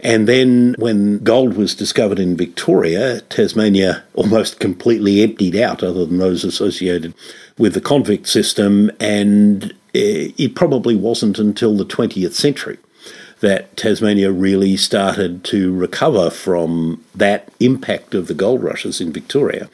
And 0.00 0.28
then 0.28 0.74
when 0.78 1.20
gold 1.20 1.56
was 1.56 1.76
discovered 1.76 2.18
in 2.18 2.36
Victoria, 2.36 3.20
Tasmania 3.20 4.02
almost 4.14 4.58
completely 4.58 5.22
emptied 5.22 5.54
out, 5.54 5.84
other 5.84 6.04
than 6.04 6.18
those 6.18 6.42
associated 6.42 7.14
with 7.56 7.74
the 7.74 7.80
convict 7.80 8.26
system. 8.26 8.90
And 8.98 9.72
eh, 9.94 10.32
it 10.36 10.56
probably 10.56 10.96
wasn't 10.96 11.38
until 11.38 11.76
the 11.76 11.86
20th 11.86 12.32
century 12.32 12.78
that 13.42 13.76
Tasmania 13.76 14.30
really 14.32 14.76
started 14.76 15.44
to 15.44 15.74
recover 15.74 16.30
from 16.30 17.04
that 17.14 17.48
impact 17.60 18.14
of 18.14 18.28
the 18.28 18.34
gold 18.34 18.62
rushes 18.62 19.00
in 19.00 19.12
Victoria. 19.12 19.68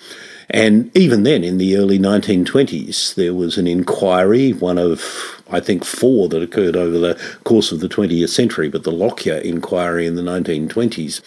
And 0.50 0.90
even 0.96 1.25
then, 1.25 1.44
in 1.44 1.58
the 1.58 1.76
early 1.76 1.98
1920s, 1.98 3.14
there 3.14 3.34
was 3.34 3.58
an 3.58 3.66
inquiry, 3.66 4.52
one 4.52 4.78
of, 4.78 5.42
I 5.50 5.60
think, 5.60 5.84
four 5.84 6.28
that 6.30 6.42
occurred 6.42 6.76
over 6.76 6.98
the 6.98 7.20
course 7.44 7.70
of 7.70 7.80
the 7.80 7.88
20th 7.88 8.30
century, 8.30 8.70
but 8.70 8.84
the 8.84 8.90
Lockyer 8.90 9.37
inquiry 9.37 10.06
in 10.06 10.14
the 10.14 10.22
1920s 10.22 11.20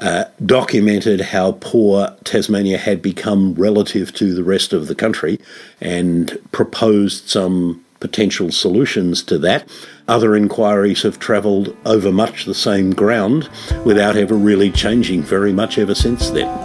uh, 0.00 0.24
documented 0.44 1.20
how 1.20 1.52
poor 1.60 2.16
Tasmania 2.24 2.78
had 2.78 3.02
become 3.02 3.54
relative 3.54 4.12
to 4.14 4.34
the 4.34 4.42
rest 4.42 4.72
of 4.72 4.88
the 4.88 4.94
country 4.94 5.38
and 5.82 6.38
proposed 6.50 7.28
some 7.28 7.84
potential 8.00 8.50
solutions 8.50 9.22
to 9.22 9.38
that. 9.38 9.68
Other 10.06 10.36
inquiries 10.36 11.02
have 11.02 11.18
travelled 11.18 11.74
over 11.86 12.12
much 12.12 12.44
the 12.44 12.54
same 12.54 12.90
ground 12.90 13.48
without 13.86 14.16
ever 14.16 14.34
really 14.34 14.70
changing 14.70 15.22
very 15.22 15.52
much 15.52 15.78
ever 15.78 15.94
since 15.94 16.28
then. 16.28 16.60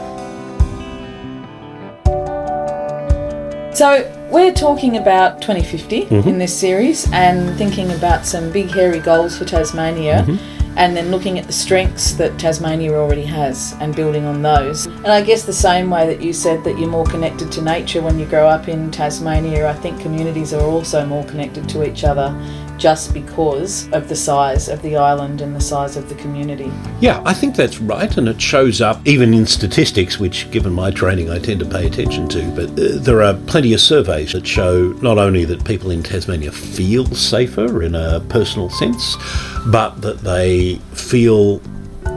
So, 3.74 4.13
we're 4.29 4.53
talking 4.53 4.98
about 4.98 5.41
2050 5.41 6.05
mm-hmm. 6.05 6.27
in 6.27 6.38
this 6.38 6.58
series 6.58 7.10
and 7.13 7.58
thinking 7.58 7.91
about 7.91 8.25
some 8.25 8.51
big, 8.51 8.72
hairy 8.72 9.00
goals 9.00 9.38
for 9.38 9.46
Tasmania. 9.46 10.25
Mm-hmm 10.27 10.55
and 10.79 10.96
then 10.96 11.12
looking 11.12 11.38
at 11.38 11.46
the 11.46 11.51
strengths 11.51 12.13
that 12.13 12.39
Tasmania 12.39 12.93
already 12.93 13.25
has 13.25 13.75
and 13.81 13.93
building 13.93 14.24
on 14.24 14.41
those. 14.41 14.88
And 15.00 15.13
I 15.13 15.22
guess 15.22 15.44
the 15.44 15.53
same 15.53 15.89
way 15.89 16.06
that 16.08 16.22
you 16.22 16.34
said 16.34 16.62
that 16.65 16.77
you're 16.77 16.89
more 16.89 17.06
connected 17.06 17.51
to 17.53 17.62
nature 17.62 18.01
when 18.01 18.20
you 18.20 18.25
grow 18.25 18.50
up 18.50 18.68
in 18.68 18.91
Tasmania, 18.91 19.70
I 19.70 19.74
think 19.74 20.01
communities 20.01 20.53
are 20.53 20.62
also 20.62 21.06
more 21.06 21.24
connected 21.24 21.70
to 21.70 21.89
each 21.89 22.03
other 22.03 22.36
just 22.77 23.13
because 23.13 23.89
of 23.94 24.10
the 24.10 24.15
size 24.15 24.68
of 24.68 24.82
the 24.82 24.98
island 24.98 25.39
and 25.39 25.56
the 25.56 25.62
size 25.62 25.96
of 25.96 26.10
the 26.10 26.15
community. 26.15 26.70
Yeah, 27.00 27.22
I 27.25 27.34
think 27.34 27.56
that's 27.56 27.79
right, 27.79 28.15
and 28.18 28.27
it 28.27 28.41
shows 28.41 28.82
up 28.82 29.06
even 29.08 29.34
in 29.34 29.46
statistics, 29.46 30.20
which, 30.20 30.51
given 30.51 30.74
my 30.74 30.91
training, 30.91 31.29
I 31.29 31.39
tend 31.39 31.62
to 31.62 31.65
pay 31.65 31.88
attention 31.88 32.27
to. 32.29 32.51
But 32.51 32.70
uh, 32.72 33.00
there 33.00 33.22
are 33.22 33.34
plenty 33.34 33.74
of 33.74 33.79
surveys 33.79 34.34
that 34.34 34.46
show 34.46 34.94
not 35.01 35.18
only 35.18 35.46
that 35.46 35.63
people 35.63 35.91
in 35.91 36.03
Tasmania 36.03 36.51
feel 36.51 37.06
safer 37.06 37.84
in 37.84 37.96
a 37.96 38.20
personal 38.27 38.70
sense, 38.70 39.15
but 39.68 40.01
that 40.01 40.20
they 40.20 40.75
feel 40.94 41.62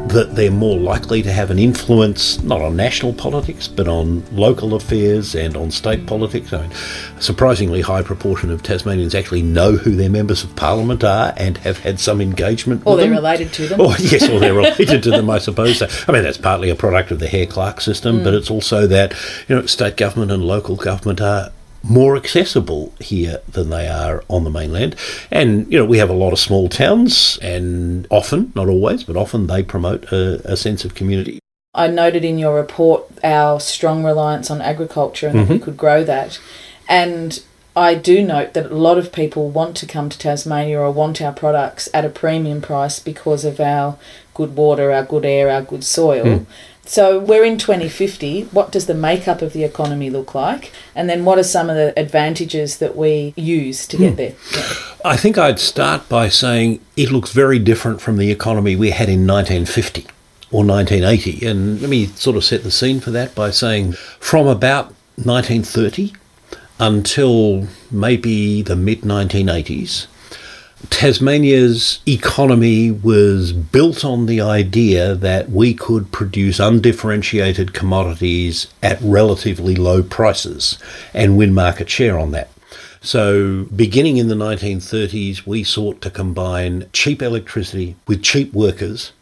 that 0.09 0.35
they're 0.35 0.51
more 0.51 0.79
likely 0.79 1.23
to 1.23 1.33
have 1.33 1.51
an 1.51 1.59
influence 1.59 2.43
not 2.43 2.61
on 2.61 2.77
national 2.77 3.13
politics 3.13 3.69
but 3.69 3.89
on 3.89 4.23
local 4.35 4.75
affairs 4.75 5.35
and 5.35 5.57
on 5.57 5.71
state 5.71 6.07
politics. 6.07 6.53
I 6.53 6.63
mean, 6.63 6.73
a 7.17 7.23
surprisingly 7.23 7.81
high 7.81 8.03
proportion 8.03 8.51
of 8.51 8.63
Tasmanians 8.63 9.15
actually 9.15 9.43
know 9.43 9.73
who 9.73 9.97
their 9.97 10.11
members 10.11 10.45
of 10.45 10.55
parliament 10.57 11.05
are 11.05 11.33
and 11.37 11.57
have 11.59 11.79
had 11.79 12.01
some 12.01 12.21
engagement 12.21 12.83
or 12.85 12.97
they're 12.97 13.07
them. 13.07 13.15
related 13.15 13.53
to 13.55 13.69
them. 13.69 13.81
Or 13.81 13.95
yes, 13.99 14.29
or 14.29 14.39
they're 14.39 14.55
related 14.55 15.03
to 15.05 15.11
them, 15.11 15.31
I 15.31 15.39
suppose. 15.39 15.83
I 15.83 16.13
mean, 16.13 16.23
that's 16.23 16.39
partly 16.39 16.71
a 16.71 16.75
product 16.75 17.11
of 17.11 17.19
the 17.19 17.29
Hare-Clark 17.29 17.81
system, 17.81 18.21
mm. 18.21 18.25
but 18.25 18.35
it's 18.35 18.51
also 18.51 18.87
that 18.87 19.15
you 19.49 19.57
know 19.57 19.67
state 19.67 19.97
government 19.97 20.31
and 20.31 20.45
local 20.45 20.77
government 20.77 21.21
are 21.21 21.51
more 21.83 22.17
accessible 22.17 22.93
here 23.01 23.41
than 23.49 23.71
they 23.71 23.89
are 23.89 24.23
on 24.29 24.45
the 24.45 24.51
mainland. 24.51 24.97
And, 25.31 25.71
you 25.73 25.79
know, 25.79 25.85
we 25.85 25.99
have 25.99 26.11
a 26.11 26.15
lot 26.15 26.33
of 26.33 26.39
small 26.39 26.69
towns, 26.69 27.39
and 27.43 28.07
often, 28.11 28.53
not 28.55 28.69
always, 28.69 29.05
but 29.05 29.17
often 29.17 29.47
they 29.47 29.63
promote 29.63 30.05
a, 30.13 30.41
a 30.51 30.57
sense 30.57 30.85
of 30.85 30.95
community. 30.95 31.39
I 31.75 31.89
noted 31.89 32.25
in 32.25 32.39
your 32.39 32.55
report 32.55 33.05
our 33.25 33.59
strong 33.59 34.05
reliance 34.05 34.51
on 34.51 34.61
agriculture 34.61 35.29
and 35.29 35.37
mm-hmm. 35.39 35.49
that 35.49 35.55
we 35.55 35.59
could 35.59 35.77
grow 35.77 36.05
that. 36.05 36.39
And 36.89 37.43
I 37.75 37.95
do 37.95 38.23
note 38.23 38.53
that 38.53 38.71
a 38.71 38.77
lot 38.77 38.99
of 38.99 39.13
people 39.13 39.49
want 39.49 39.79
to 39.79 39.87
come 39.87 40.11
to 40.11 40.19
Tasmania 40.19 40.79
or 40.79 40.91
want 40.91 41.23
our 41.23 41.33
products 41.33 41.89
at 41.95 42.05
a 42.05 42.11
premium 42.11 42.61
price 42.61 42.99
because 42.99 43.47
of 43.47 43.59
our 43.59 43.97
good 44.35 44.55
water, 44.55 44.93
our 44.93 45.05
good 45.05 45.25
air, 45.25 45.49
our 45.51 45.63
good 45.63 45.83
soil. 45.83 46.25
Mm. 46.25 46.47
So 46.85 47.19
we're 47.19 47.45
in 47.45 47.59
2050. 47.59 48.43
What 48.45 48.73
does 48.73 48.87
the 48.87 48.95
makeup 48.95 49.41
of 49.41 49.53
the 49.53 49.63
economy 49.63 50.11
look 50.11 50.35
like? 50.35 50.73
And 50.95 51.09
then 51.09 51.25
what 51.25 51.39
are 51.39 51.45
some 51.45 51.71
of 51.71 51.77
the 51.77 51.99
advantages 51.99 52.79
that 52.79 52.97
we 52.97 53.35
use 53.37 53.87
to 53.89 53.97
get 53.97 54.11
hmm. 54.11 54.17
there? 54.17 54.35
Yeah. 54.53 54.75
I 55.05 55.17
think 55.17 55.39
I'd 55.39 55.61
start 55.61 56.09
by 56.09 56.29
saying 56.29 56.81
it 56.97 57.11
looks 57.11 57.33
very 57.33 57.59
different 57.59 58.01
from 58.01 58.17
the 58.17 58.31
economy 58.31 58.77
we 58.77 58.91
had 58.91 59.09
in 59.09 59.27
1950 59.27 60.07
or 60.51 60.65
1980. 60.65 61.47
And 61.47 61.81
let 61.81 61.89
me 61.89 62.07
sort 62.07 62.37
of 62.37 62.45
set 62.45 62.63
the 62.63 62.71
scene 62.71 63.01
for 63.01 63.11
that 63.13 63.35
by 63.35 63.51
saying 63.51 63.93
from 64.19 64.47
about 64.47 64.87
1930 65.17 66.13
until 66.79 67.69
maybe 67.91 68.63
the 68.63 68.77
mid 68.77 69.03
1980s, 69.03 70.07
Tasmania's 70.91 72.01
economy 72.07 72.91
was 72.91 73.53
built 73.53 74.05
on 74.05 74.27
the 74.27 74.41
idea 74.41 75.15
that 75.15 75.51
we 75.51 75.75
could 75.75 76.11
produce 76.13 76.59
undifferentiated 76.59 77.73
commodities 77.73 78.67
at 78.83 79.01
relatively 79.01 79.77
low 79.77 80.03
prices 80.03 80.79
and 81.15 81.37
win 81.37 81.55
market 81.55 81.89
share 81.89 82.19
on 82.19 82.33
that. 82.33 82.51
So, 83.01 83.65
beginning 83.75 84.17
in 84.17 84.29
the 84.29 84.37
1930s, 84.37 85.45
we 85.45 85.65
sought 85.65 86.01
to 86.03 86.11
combine 86.11 86.87
cheap 86.93 87.21
electricity 87.21 87.97
with 88.07 88.23
cheap 88.23 88.53
workers 88.53 89.13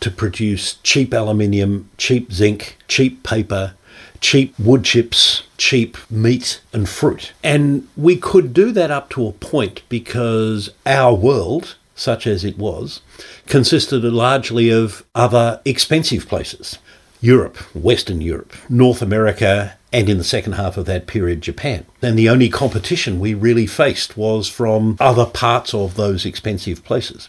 to 0.00 0.10
produce 0.10 0.74
cheap 0.82 1.12
aluminium, 1.12 1.88
cheap 1.98 2.32
zinc, 2.32 2.78
cheap 2.88 3.22
paper, 3.22 3.74
cheap 4.20 4.54
wood 4.58 4.84
chips, 4.84 5.44
cheap 5.56 5.96
meat 6.10 6.60
and 6.72 6.88
fruit. 6.88 7.32
And 7.42 7.88
we 7.96 8.16
could 8.16 8.52
do 8.52 8.72
that 8.72 8.90
up 8.90 9.10
to 9.10 9.26
a 9.26 9.32
point 9.32 9.82
because 9.88 10.70
our 10.84 11.14
world, 11.14 11.76
such 11.94 12.26
as 12.26 12.44
it 12.44 12.58
was, 12.58 13.00
consisted 13.46 14.04
largely 14.04 14.70
of 14.70 15.04
other 15.14 15.60
expensive 15.64 16.28
places. 16.28 16.78
Europe, 17.20 17.56
Western 17.74 18.20
Europe, 18.20 18.52
North 18.68 19.02
America, 19.02 19.77
and 19.92 20.08
in 20.08 20.18
the 20.18 20.24
second 20.24 20.52
half 20.52 20.76
of 20.76 20.84
that 20.86 21.06
period, 21.06 21.40
Japan. 21.40 21.86
And 22.02 22.18
the 22.18 22.28
only 22.28 22.50
competition 22.50 23.18
we 23.18 23.32
really 23.32 23.66
faced 23.66 24.16
was 24.16 24.48
from 24.48 24.96
other 25.00 25.24
parts 25.24 25.72
of 25.72 25.94
those 25.94 26.26
expensive 26.26 26.84
places. 26.84 27.28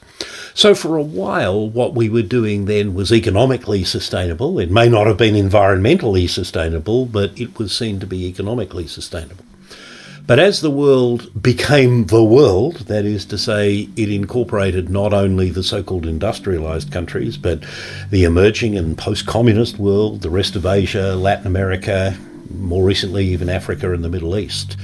So 0.53 0.75
for 0.75 0.97
a 0.97 1.01
while, 1.01 1.69
what 1.69 1.93
we 1.93 2.09
were 2.09 2.21
doing 2.21 2.65
then 2.65 2.93
was 2.93 3.13
economically 3.13 3.85
sustainable. 3.85 4.59
It 4.59 4.71
may 4.71 4.89
not 4.89 5.07
have 5.07 5.17
been 5.17 5.35
environmentally 5.35 6.29
sustainable, 6.29 7.05
but 7.05 7.39
it 7.39 7.57
was 7.57 7.75
seen 7.75 7.99
to 8.01 8.07
be 8.07 8.27
economically 8.27 8.87
sustainable. 8.87 9.45
But 10.27 10.37
as 10.37 10.61
the 10.61 10.69
world 10.69 11.41
became 11.41 12.05
the 12.05 12.23
world, 12.23 12.81
that 12.87 13.03
is 13.03 13.25
to 13.25 13.37
say, 13.37 13.89
it 13.95 14.11
incorporated 14.11 14.87
not 14.87 15.11
only 15.11 15.49
the 15.49 15.63
so 15.63 15.81
called 15.81 16.05
industrialized 16.05 16.91
countries, 16.91 17.35
but 17.35 17.63
the 18.11 18.25
emerging 18.25 18.77
and 18.77 18.95
post 18.95 19.25
communist 19.25 19.79
world, 19.79 20.21
the 20.21 20.29
rest 20.29 20.55
of 20.55 20.67
Asia, 20.67 21.15
Latin 21.15 21.47
America, 21.47 22.15
more 22.51 22.83
recently, 22.83 23.25
even 23.27 23.49
Africa 23.49 23.93
and 23.93 24.03
the 24.03 24.09
Middle 24.09 24.37
East. 24.37 24.77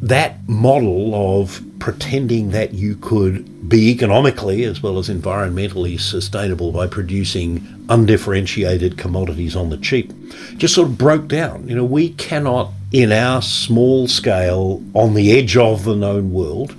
That 0.00 0.48
model 0.48 1.40
of 1.40 1.60
pretending 1.78 2.50
that 2.50 2.74
you 2.74 2.96
could 2.96 3.68
be 3.68 3.90
economically 3.90 4.64
as 4.64 4.82
well 4.82 4.98
as 4.98 5.08
environmentally 5.08 6.00
sustainable 6.00 6.72
by 6.72 6.86
producing 6.86 7.66
undifferentiated 7.88 8.96
commodities 8.96 9.56
on 9.56 9.70
the 9.70 9.76
cheap 9.76 10.12
just 10.56 10.74
sort 10.74 10.88
of 10.88 10.98
broke 10.98 11.28
down. 11.28 11.68
You 11.68 11.76
know, 11.76 11.84
we 11.84 12.10
cannot, 12.10 12.72
in 12.92 13.12
our 13.12 13.42
small 13.42 14.08
scale, 14.08 14.82
on 14.94 15.14
the 15.14 15.32
edge 15.32 15.56
of 15.56 15.84
the 15.84 15.96
known 15.96 16.32
world, 16.32 16.74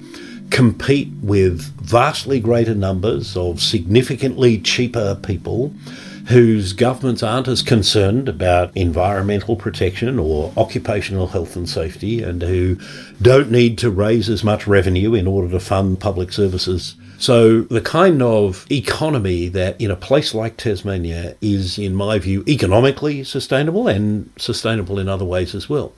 compete 0.49 1.09
with 1.21 1.61
vastly 1.81 2.39
greater 2.39 2.75
numbers 2.75 3.37
of 3.37 3.61
significantly 3.61 4.59
cheaper 4.59 5.15
people 5.21 5.73
whose 6.29 6.73
governments 6.73 7.23
aren't 7.23 7.47
as 7.47 7.63
concerned 7.63 8.29
about 8.29 8.75
environmental 8.77 9.55
protection 9.55 10.19
or 10.19 10.53
occupational 10.55 11.27
health 11.27 11.55
and 11.55 11.67
safety 11.67 12.21
and 12.21 12.43
who 12.43 12.77
don't 13.19 13.49
need 13.49 13.79
to 13.79 13.89
raise 13.89 14.29
as 14.29 14.43
much 14.43 14.67
revenue 14.67 15.15
in 15.15 15.25
order 15.25 15.49
to 15.49 15.59
fund 15.59 15.99
public 15.99 16.31
services. 16.31 16.95
So, 17.17 17.61
the 17.63 17.81
kind 17.81 18.21
of 18.21 18.65
economy 18.71 19.49
that 19.49 19.81
in 19.81 19.89
a 19.89 19.95
place 19.95 20.35
like 20.35 20.55
Tasmania 20.55 21.35
is, 21.41 21.79
in 21.79 21.95
my 21.95 22.19
view, 22.19 22.43
economically 22.47 23.23
sustainable 23.23 23.87
and 23.87 24.29
sustainable 24.37 24.99
in 24.99 25.09
other 25.09 25.25
ways 25.25 25.55
as 25.55 25.67
well, 25.67 25.93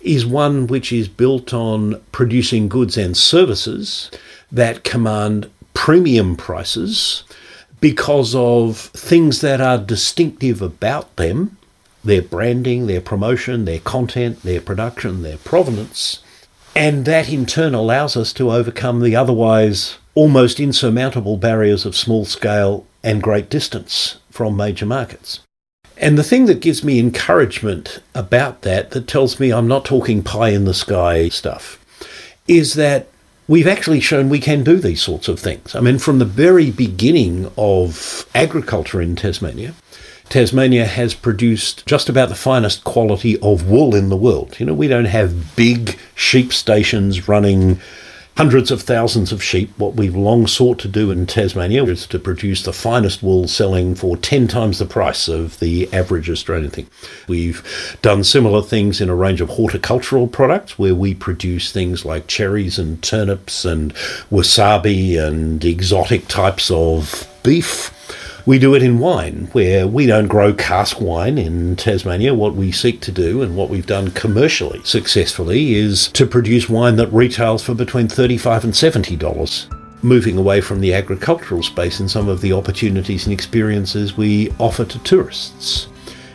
is 0.00 0.24
one 0.24 0.68
which 0.68 0.92
is 0.92 1.08
built 1.08 1.52
on 1.52 2.00
producing 2.12 2.68
goods 2.68 2.96
and 2.96 3.16
services 3.16 4.10
that 4.52 4.84
command 4.84 5.50
premium 5.74 6.36
prices 6.36 7.24
because 7.84 8.34
of 8.34 8.78
things 8.78 9.42
that 9.42 9.60
are 9.60 9.76
distinctive 9.76 10.62
about 10.62 11.16
them 11.16 11.54
their 12.02 12.22
branding, 12.22 12.86
their 12.86 13.00
promotion, 13.02 13.66
their 13.66 13.78
content, 13.78 14.42
their 14.42 14.62
production, 14.62 15.20
their 15.20 15.36
provenance. 15.36 16.22
And 16.74 17.04
that 17.04 17.28
in 17.28 17.44
turn 17.44 17.74
allows 17.74 18.16
us 18.16 18.32
to 18.34 18.50
overcome 18.50 19.02
the 19.02 19.14
otherwise 19.14 19.98
almost 20.14 20.60
insurmountable 20.60 21.36
barriers 21.36 21.84
of 21.84 21.94
small 21.94 22.24
scale 22.24 22.86
and 23.02 23.22
great 23.22 23.50
distance 23.50 24.16
from 24.30 24.56
major 24.56 24.86
markets. 24.86 25.40
And 25.98 26.16
the 26.16 26.24
thing 26.24 26.46
that 26.46 26.62
gives 26.62 26.84
me 26.84 26.98
encouragement 26.98 28.00
about 28.14 28.62
that, 28.62 28.92
that 28.92 29.06
tells 29.06 29.38
me 29.38 29.52
I'm 29.52 29.68
not 29.68 29.84
talking 29.84 30.22
pie 30.22 30.50
in 30.50 30.64
the 30.64 30.72
sky 30.72 31.28
stuff, 31.28 31.84
is 32.48 32.72
that 32.74 33.08
we've 33.46 33.66
actually 33.66 34.00
shown 34.00 34.28
we 34.28 34.40
can 34.40 34.64
do 34.64 34.76
these 34.76 35.02
sorts 35.02 35.28
of 35.28 35.38
things. 35.38 35.74
I 35.74 35.80
mean, 35.80 35.98
from 35.98 36.18
the 36.18 36.24
very 36.24 36.70
beginning 36.70 37.50
of 37.56 38.26
agriculture 38.34 39.00
in 39.00 39.16
Tasmania, 39.16 39.74
Tasmania 40.28 40.86
has 40.86 41.14
produced 41.14 41.84
just 41.86 42.08
about 42.08 42.28
the 42.28 42.34
finest 42.34 42.84
quality 42.84 43.38
of 43.40 43.68
wool 43.68 43.94
in 43.94 44.08
the 44.08 44.16
world. 44.16 44.58
You 44.58 44.66
know, 44.66 44.74
we 44.74 44.88
don't 44.88 45.04
have 45.04 45.54
big 45.54 45.98
sheep 46.14 46.52
stations 46.52 47.28
running 47.28 47.80
hundreds 48.36 48.70
of 48.70 48.82
thousands 48.82 49.32
of 49.32 49.42
sheep. 49.42 49.70
What 49.76 49.94
we've 49.94 50.16
long 50.16 50.46
sought 50.46 50.78
to 50.80 50.88
do 50.88 51.10
in 51.10 51.26
Tasmania 51.26 51.84
is 51.84 52.06
to 52.08 52.18
produce 52.18 52.62
the 52.62 52.72
finest 52.72 53.22
wool 53.22 53.46
selling 53.46 53.94
for 53.94 54.16
10 54.16 54.48
times 54.48 54.78
the 54.78 54.86
price 54.86 55.28
of 55.28 55.58
the 55.60 55.92
average 55.92 56.28
Australian 56.28 56.70
thing. 56.70 56.88
We've 57.28 57.98
done 58.02 58.24
similar 58.24 58.62
things 58.62 59.00
in 59.00 59.08
a 59.08 59.14
range 59.14 59.40
of 59.40 59.50
horticultural 59.50 60.26
products 60.26 60.78
where 60.78 60.94
we 60.94 61.14
produce 61.14 61.70
things 61.70 62.04
like 62.04 62.26
cherries 62.26 62.78
and 62.78 63.02
turnips 63.02 63.64
and 63.64 63.94
wasabi 64.30 65.18
and 65.18 65.64
exotic 65.64 66.26
types 66.26 66.70
of 66.70 67.28
beef 67.42 67.93
we 68.46 68.58
do 68.58 68.74
it 68.74 68.82
in 68.82 68.98
wine, 68.98 69.48
where 69.52 69.86
we 69.86 70.06
don't 70.06 70.28
grow 70.28 70.52
cask 70.52 71.00
wine 71.00 71.38
in 71.38 71.76
Tasmania. 71.76 72.34
What 72.34 72.54
we 72.54 72.72
seek 72.72 73.00
to 73.02 73.12
do 73.12 73.42
and 73.42 73.56
what 73.56 73.70
we've 73.70 73.86
done 73.86 74.10
commercially 74.10 74.82
successfully 74.84 75.74
is 75.74 76.08
to 76.08 76.26
produce 76.26 76.68
wine 76.68 76.96
that 76.96 77.12
retails 77.12 77.62
for 77.62 77.74
between 77.74 78.08
35 78.08 78.64
and 78.64 78.72
$70 78.72 79.74
moving 80.02 80.36
away 80.36 80.60
from 80.60 80.80
the 80.80 80.92
agricultural 80.92 81.62
space 81.62 81.98
and 81.98 82.10
some 82.10 82.28
of 82.28 82.42
the 82.42 82.52
opportunities 82.52 83.24
and 83.24 83.32
experiences 83.32 84.18
we 84.18 84.50
offer 84.60 84.84
to 84.84 84.98
tourists. 84.98 85.88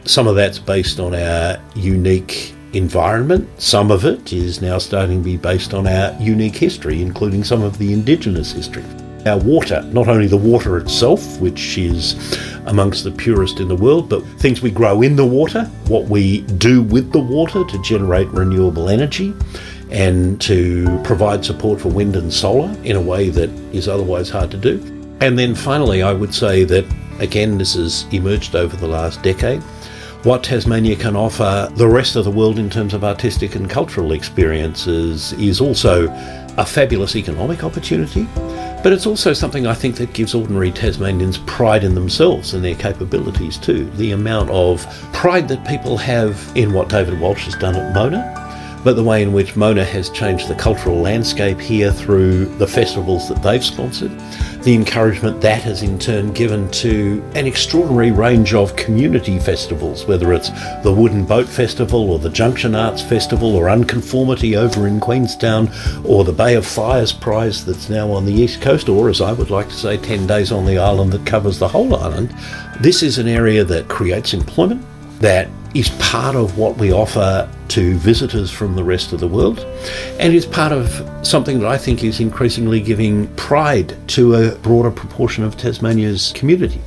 Some 0.06 0.26
of 0.26 0.36
that's 0.36 0.58
based 0.58 1.00
on 1.00 1.14
our 1.14 1.62
unique 1.76 2.56
environment. 2.74 3.48
Some 3.62 3.92
of 3.92 4.06
it 4.06 4.34
is 4.34 4.60
now 4.60 4.80
starting 4.80 5.20
to 5.20 5.24
be 5.24 5.38
based 5.38 5.76
on 5.76 5.86
our 5.86 6.20
unique 6.20 6.56
history, 6.56 7.04
including 7.04 7.44
some 7.44 7.62
of 7.62 7.78
the 7.78 7.94
indigenous 7.94 8.52
history. 8.52 8.84
Our 9.26 9.38
water, 9.38 9.82
not 9.92 10.08
only 10.08 10.28
the 10.28 10.38
water 10.38 10.78
itself, 10.78 11.40
which 11.40 11.78
is 11.78 12.16
amongst 12.66 13.04
the 13.04 13.12
purest 13.12 13.60
in 13.60 13.68
the 13.68 13.76
world, 13.76 14.10
but 14.10 14.24
things 14.40 14.62
we 14.62 14.72
grow 14.72 15.02
in 15.02 15.16
the 15.16 15.26
water, 15.26 15.66
what 15.88 16.06
we 16.06 16.42
do 16.42 16.82
with 16.82 17.12
the 17.12 17.20
water 17.20 17.64
to 17.66 17.82
generate 17.82 18.28
renewable 18.30 18.90
energy 18.90 19.34
and 19.90 20.40
to 20.40 21.02
provide 21.04 21.44
support 21.44 21.82
for 21.82 21.90
wind 21.90 22.16
and 22.16 22.32
solar 22.32 22.74
in 22.84 22.96
a 22.96 23.02
way 23.02 23.30
that 23.30 23.50
is 23.74 23.88
otherwise 23.88 24.30
hard 24.30 24.52
to 24.52 24.58
do. 24.58 24.80
And 25.20 25.38
then 25.38 25.54
finally, 25.54 26.02
I 26.02 26.14
would 26.14 26.34
say 26.34 26.64
that, 26.64 26.86
again, 27.20 27.58
this 27.58 27.74
has 27.74 28.06
emerged 28.12 28.56
over 28.56 28.78
the 28.78 28.88
last 28.88 29.22
decade. 29.22 29.62
What 30.24 30.44
Tasmania 30.44 30.96
can 30.96 31.16
offer 31.16 31.70
the 31.76 31.88
rest 31.88 32.16
of 32.16 32.26
the 32.26 32.32
world 32.32 32.60
in 32.60 32.70
terms 32.70 32.94
of 32.94 33.04
artistic 33.04 33.56
and 33.56 33.70
cultural 33.70 34.12
experiences 34.12 35.34
is 35.34 35.60
also 35.60 36.08
a 36.58 36.66
fabulous 36.66 37.16
economic 37.16 37.64
opportunity, 37.64 38.28
but 38.82 38.94
it's 38.94 39.06
also 39.06 39.34
something 39.34 39.68
I 39.68 39.74
think 39.74 39.96
that 39.98 40.14
gives 40.14 40.34
ordinary 40.34 40.72
Tasmanians 40.72 41.38
pride 41.40 41.84
in 41.84 41.96
themselves 41.96 42.54
and 42.54 42.64
their 42.64 42.76
capabilities 42.76 43.58
too. 43.58 43.86
The 43.92 44.12
amount 44.12 44.50
of 44.50 44.86
pride 45.12 45.48
that 45.50 45.68
people 45.68 45.98
have 45.98 46.52
in 46.56 46.74
what 46.74 46.90
David 46.90 47.20
Walsh 47.20 47.46
has 47.46 47.56
done 47.56 47.76
at 47.76 47.94
Mona, 47.94 48.39
but 48.84 48.96
the 48.96 49.04
way 49.04 49.22
in 49.22 49.34
which 49.34 49.56
Mona 49.56 49.84
has 49.84 50.10
changed 50.10 50.48
the 50.48 50.56
cultural 50.56 51.00
landscape 51.00 51.60
here 51.60 51.92
through 51.92 52.46
the 52.58 52.68
festivals 52.68 53.28
that 53.30 53.42
they've 53.44 53.64
sponsored, 53.64 54.12
the 54.64 54.74
encouragement 54.74 55.42
that 55.42 55.62
has 55.64 55.84
in 55.84 55.98
turn 55.98 56.32
given 56.34 56.70
to 56.72 57.24
an 57.36 57.48
extraordinary 57.48 58.12
range 58.12 58.54
of 58.54 58.76
community 58.76 59.40
festivals, 59.40 60.06
whether 60.06 60.34
it's 60.34 60.50
the 60.84 60.92
Wooden 60.92 61.26
Boat 61.26 61.48
Festival 61.48 62.12
or 62.12 62.20
the 62.20 62.30
Junction 62.30 62.76
Arts 62.76 63.02
Festival 63.02 63.56
or 63.56 63.70
Unconformity 63.70 64.56
over 64.56 64.88
in 64.88 65.00
Queenstown 65.00 65.70
or 66.06 66.24
the 66.24 66.34
Bay 66.34 66.56
of 66.56 66.66
Fires 66.66 67.14
Prize 67.14 67.66
that's 67.66 67.90
now 67.90 68.12
on 68.12 68.26
the 68.26 68.34
East 68.34 68.62
Coast, 68.62 68.90
or 68.90 69.10
as 69.10 69.22
I 69.22 69.32
would 69.32 69.50
like 69.50 69.70
to 69.70 69.76
say, 69.76 69.98
10 69.98 70.28
days 70.28 70.52
on 70.52 70.66
the 70.66 70.78
island 70.78 71.12
that 71.14 71.26
covers 71.26 71.60
the 71.60 71.68
whole 71.68 71.96
island. 71.96 72.34
This 72.82 73.04
is 73.04 73.18
an 73.18 73.28
area 73.28 73.64
that 73.64 73.88
creates 73.88 74.34
employment, 74.34 74.86
that 75.20 75.50
is 75.74 75.90
part 76.00 76.36
of 76.36 76.58
what 76.58 76.78
we 76.78 76.92
offer 76.92 77.50
to 77.70 77.96
visitors 77.96 78.52
from 78.52 78.76
the 78.76 78.84
rest 78.84 79.14
of 79.14 79.20
the 79.20 79.28
world, 79.28 79.60
and 80.20 80.34
is 80.34 80.46
part 80.46 80.72
of 80.72 80.88
something 81.26 81.60
that 81.60 81.68
I 81.68 81.78
think 81.78 82.04
is 82.04 82.20
increasingly 82.20 82.82
giving 82.82 83.28
pride 83.36 83.96
to 84.10 84.36
a 84.36 84.56
broader 84.56 84.92
proportion 84.92 85.44
of 85.44 85.58
Tasmania's 85.58 86.32
community. 86.36 86.82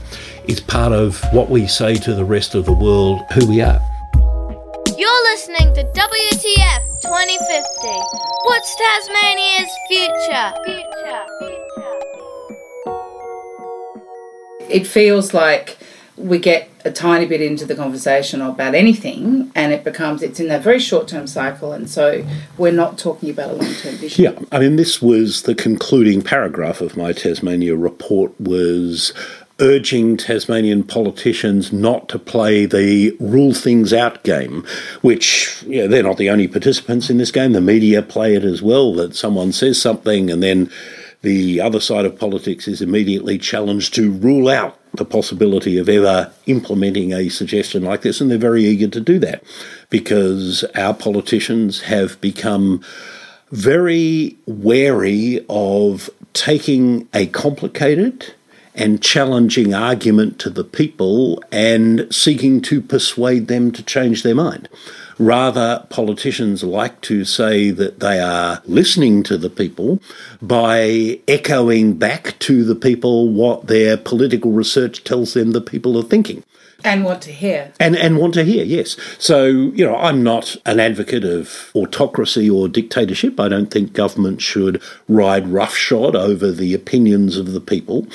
It's 0.44 0.60
part 0.60 0.92
of 0.92 1.22
what 1.32 1.50
we 1.50 1.66
say 1.66 1.94
to 1.94 2.14
the 2.14 2.24
rest 2.24 2.54
of 2.54 2.64
the 2.64 2.72
world 2.72 3.20
who 3.32 3.48
we 3.48 3.60
are. 3.60 3.80
You're 4.98 5.22
listening 5.32 5.74
to 5.74 5.84
WTF 5.84 7.02
2050. 7.02 8.22
What's 8.44 8.76
Tasmania's 8.76 9.70
future? 9.88 10.52
future? 10.64 11.26
Future. 11.38 11.62
It 14.68 14.86
feels 14.86 15.34
like 15.34 15.78
we 16.16 16.38
get 16.38 16.71
a 16.84 16.90
tiny 16.90 17.26
bit 17.26 17.40
into 17.40 17.64
the 17.64 17.74
conversation 17.74 18.40
about 18.40 18.74
anything 18.74 19.50
and 19.54 19.72
it 19.72 19.84
becomes 19.84 20.22
it's 20.22 20.40
in 20.40 20.48
that 20.48 20.62
very 20.62 20.78
short 20.78 21.08
term 21.08 21.26
cycle 21.26 21.72
and 21.72 21.88
so 21.88 22.24
we're 22.58 22.72
not 22.72 22.98
talking 22.98 23.30
about 23.30 23.50
a 23.50 23.54
long 23.54 23.74
term 23.74 23.94
vision. 23.96 24.24
Yeah 24.24 24.38
i 24.50 24.58
mean 24.58 24.76
this 24.76 25.00
was 25.00 25.42
the 25.42 25.54
concluding 25.54 26.22
paragraph 26.22 26.80
of 26.80 26.96
my 26.96 27.12
tasmania 27.12 27.76
report 27.76 28.38
was 28.40 29.12
urging 29.60 30.16
tasmanian 30.16 30.82
politicians 30.82 31.72
not 31.72 32.08
to 32.08 32.18
play 32.18 32.66
the 32.66 33.16
rule 33.20 33.54
things 33.54 33.92
out 33.92 34.24
game 34.24 34.66
which 35.02 35.62
yeah, 35.66 35.86
they're 35.86 36.02
not 36.02 36.16
the 36.16 36.30
only 36.30 36.48
participants 36.48 37.10
in 37.10 37.18
this 37.18 37.30
game. 37.30 37.52
The 37.52 37.60
media 37.60 38.02
play 38.02 38.34
it 38.34 38.44
as 38.44 38.62
well 38.62 38.94
that 38.94 39.14
someone 39.14 39.52
says 39.52 39.80
something 39.80 40.30
and 40.30 40.42
then 40.42 40.70
the 41.22 41.60
other 41.60 41.80
side 41.80 42.04
of 42.04 42.18
politics 42.18 42.68
is 42.68 42.82
immediately 42.82 43.38
challenged 43.38 43.94
to 43.94 44.12
rule 44.12 44.48
out 44.48 44.78
the 44.94 45.04
possibility 45.04 45.78
of 45.78 45.88
ever 45.88 46.32
implementing 46.46 47.12
a 47.12 47.28
suggestion 47.28 47.82
like 47.82 48.02
this, 48.02 48.20
and 48.20 48.30
they're 48.30 48.38
very 48.38 48.64
eager 48.64 48.88
to 48.88 49.00
do 49.00 49.18
that 49.20 49.42
because 49.88 50.64
our 50.74 50.92
politicians 50.92 51.82
have 51.82 52.20
become 52.20 52.82
very 53.50 54.36
wary 54.46 55.44
of 55.48 56.10
taking 56.32 57.08
a 57.14 57.26
complicated 57.26 58.34
and 58.74 59.02
challenging 59.02 59.74
argument 59.74 60.38
to 60.38 60.50
the 60.50 60.64
people 60.64 61.42
and 61.52 62.06
seeking 62.10 62.60
to 62.62 62.80
persuade 62.80 63.48
them 63.48 63.70
to 63.70 63.82
change 63.82 64.22
their 64.22 64.34
mind. 64.34 64.68
Rather, 65.18 65.86
politicians 65.90 66.64
like 66.64 67.00
to 67.02 67.24
say 67.24 67.70
that 67.70 68.00
they 68.00 68.18
are 68.18 68.62
listening 68.64 69.22
to 69.22 69.36
the 69.36 69.50
people 69.50 70.00
by 70.42 71.20
echoing 71.28 71.94
back 71.94 72.36
to 72.40 72.64
the 72.64 72.74
people 72.74 73.28
what 73.28 73.68
their 73.68 73.96
political 73.96 74.50
research 74.50 75.04
tells 75.04 75.34
them 75.34 75.52
the 75.52 75.60
people 75.60 75.96
are 75.96 76.02
thinking. 76.02 76.42
And 76.84 77.04
want 77.04 77.22
to 77.22 77.32
hear. 77.32 77.72
And, 77.78 77.96
and 77.96 78.18
want 78.18 78.34
to 78.34 78.44
hear, 78.44 78.64
yes. 78.64 78.96
So, 79.18 79.46
you 79.46 79.86
know, 79.86 79.96
I'm 79.96 80.22
not 80.22 80.56
an 80.66 80.80
advocate 80.80 81.24
of 81.24 81.70
autocracy 81.74 82.50
or 82.50 82.68
dictatorship. 82.68 83.38
I 83.38 83.48
don't 83.48 83.70
think 83.70 83.92
government 83.92 84.42
should 84.42 84.82
ride 85.08 85.46
roughshod 85.48 86.16
over 86.16 86.50
the 86.50 86.74
opinions 86.74 87.36
of 87.36 87.52
the 87.52 87.60
people. 87.60 88.06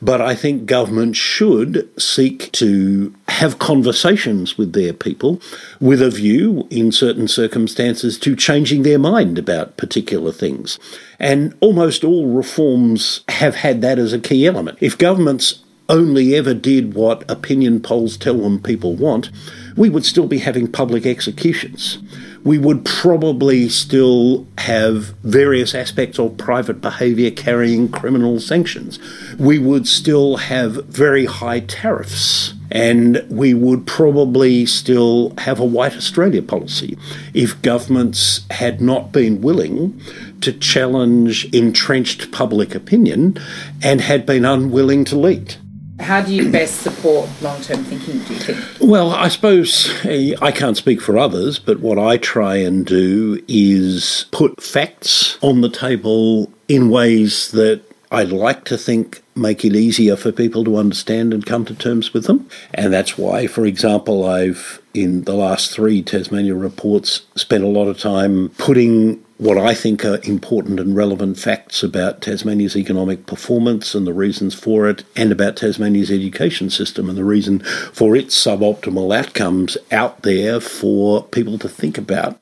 But 0.00 0.20
I 0.20 0.34
think 0.34 0.66
government 0.66 1.16
should 1.16 1.88
seek 2.00 2.50
to 2.52 3.14
have 3.28 3.58
conversations 3.58 4.56
with 4.56 4.72
their 4.72 4.92
people 4.92 5.40
with 5.80 6.00
a 6.00 6.10
view, 6.10 6.66
in 6.70 6.92
certain 6.92 7.28
circumstances, 7.28 8.18
to 8.20 8.34
changing 8.34 8.82
their 8.82 8.98
mind 8.98 9.38
about 9.38 9.76
particular 9.76 10.32
things. 10.32 10.78
And 11.18 11.56
almost 11.60 12.04
all 12.04 12.26
reforms 12.28 13.22
have 13.28 13.56
had 13.56 13.80
that 13.82 13.98
as 13.98 14.12
a 14.12 14.18
key 14.18 14.46
element. 14.46 14.78
If 14.80 14.98
governments 14.98 15.62
only 15.88 16.34
ever 16.34 16.54
did 16.54 16.94
what 16.94 17.28
opinion 17.30 17.80
polls 17.80 18.16
tell 18.16 18.38
them 18.38 18.60
people 18.60 18.94
want, 18.94 19.30
we 19.76 19.88
would 19.88 20.04
still 20.04 20.26
be 20.26 20.38
having 20.38 20.70
public 20.70 21.06
executions. 21.06 21.98
We 22.44 22.58
would 22.58 22.84
probably 22.84 23.68
still 23.68 24.46
have 24.58 25.14
various 25.22 25.74
aspects 25.74 26.18
of 26.18 26.36
private 26.36 26.80
behaviour 26.80 27.30
carrying 27.30 27.88
criminal 27.88 28.40
sanctions. 28.40 28.98
We 29.38 29.58
would 29.58 29.86
still 29.88 30.36
have 30.36 30.84
very 30.86 31.26
high 31.26 31.60
tariffs. 31.60 32.54
And 32.70 33.24
we 33.30 33.54
would 33.54 33.86
probably 33.86 34.66
still 34.66 35.32
have 35.38 35.60
a 35.60 35.64
white 35.64 35.96
Australia 35.96 36.42
policy 36.42 36.98
if 37.32 37.60
governments 37.62 38.40
had 38.50 38.80
not 38.80 39.12
been 39.12 39.40
willing 39.40 40.00
to 40.40 40.52
challenge 40.52 41.46
entrenched 41.54 42.30
public 42.32 42.74
opinion 42.74 43.38
and 43.82 44.00
had 44.00 44.26
been 44.26 44.44
unwilling 44.44 45.04
to 45.06 45.16
lead. 45.16 45.56
How 45.98 46.20
do 46.20 46.34
you 46.34 46.50
best 46.50 46.82
support 46.82 47.28
long 47.40 47.60
term 47.62 47.82
thinking, 47.84 48.18
do 48.20 48.34
you 48.34 48.40
think? 48.40 48.58
Well, 48.80 49.12
I 49.12 49.28
suppose 49.28 49.90
eh, 50.04 50.34
I 50.42 50.52
can't 50.52 50.76
speak 50.76 51.00
for 51.00 51.16
others, 51.16 51.58
but 51.58 51.80
what 51.80 51.98
I 51.98 52.18
try 52.18 52.56
and 52.56 52.84
do 52.84 53.42
is 53.48 54.26
put 54.30 54.62
facts 54.62 55.38
on 55.40 55.62
the 55.62 55.70
table 55.70 56.52
in 56.68 56.90
ways 56.90 57.50
that 57.52 57.82
I'd 58.10 58.30
like 58.30 58.64
to 58.66 58.78
think 58.78 59.22
make 59.34 59.64
it 59.64 59.74
easier 59.74 60.16
for 60.16 60.32
people 60.32 60.64
to 60.64 60.76
understand 60.76 61.34
and 61.34 61.44
come 61.44 61.64
to 61.66 61.74
terms 61.74 62.14
with 62.14 62.24
them. 62.24 62.48
And 62.72 62.92
that's 62.92 63.18
why, 63.18 63.46
for 63.46 63.66
example, 63.66 64.24
I've, 64.24 64.80
in 64.94 65.24
the 65.24 65.34
last 65.34 65.72
three 65.72 66.02
Tasmania 66.02 66.54
reports, 66.54 67.22
spent 67.36 67.64
a 67.64 67.68
lot 67.68 67.88
of 67.88 67.98
time 67.98 68.50
putting 68.58 69.22
what 69.38 69.58
I 69.58 69.74
think 69.74 70.04
are 70.04 70.20
important 70.22 70.80
and 70.80 70.96
relevant 70.96 71.38
facts 71.38 71.82
about 71.82 72.22
Tasmania's 72.22 72.76
economic 72.76 73.26
performance 73.26 73.94
and 73.94 74.06
the 74.06 74.14
reasons 74.14 74.54
for 74.54 74.88
it, 74.88 75.04
and 75.14 75.30
about 75.30 75.56
Tasmania's 75.56 76.10
education 76.10 76.70
system 76.70 77.08
and 77.08 77.18
the 77.18 77.24
reason 77.24 77.60
for 77.92 78.16
its 78.16 78.36
suboptimal 78.42 79.14
outcomes 79.16 79.76
out 79.92 80.22
there 80.22 80.60
for 80.60 81.24
people 81.24 81.58
to 81.58 81.68
think 81.68 81.98
about. 81.98 82.40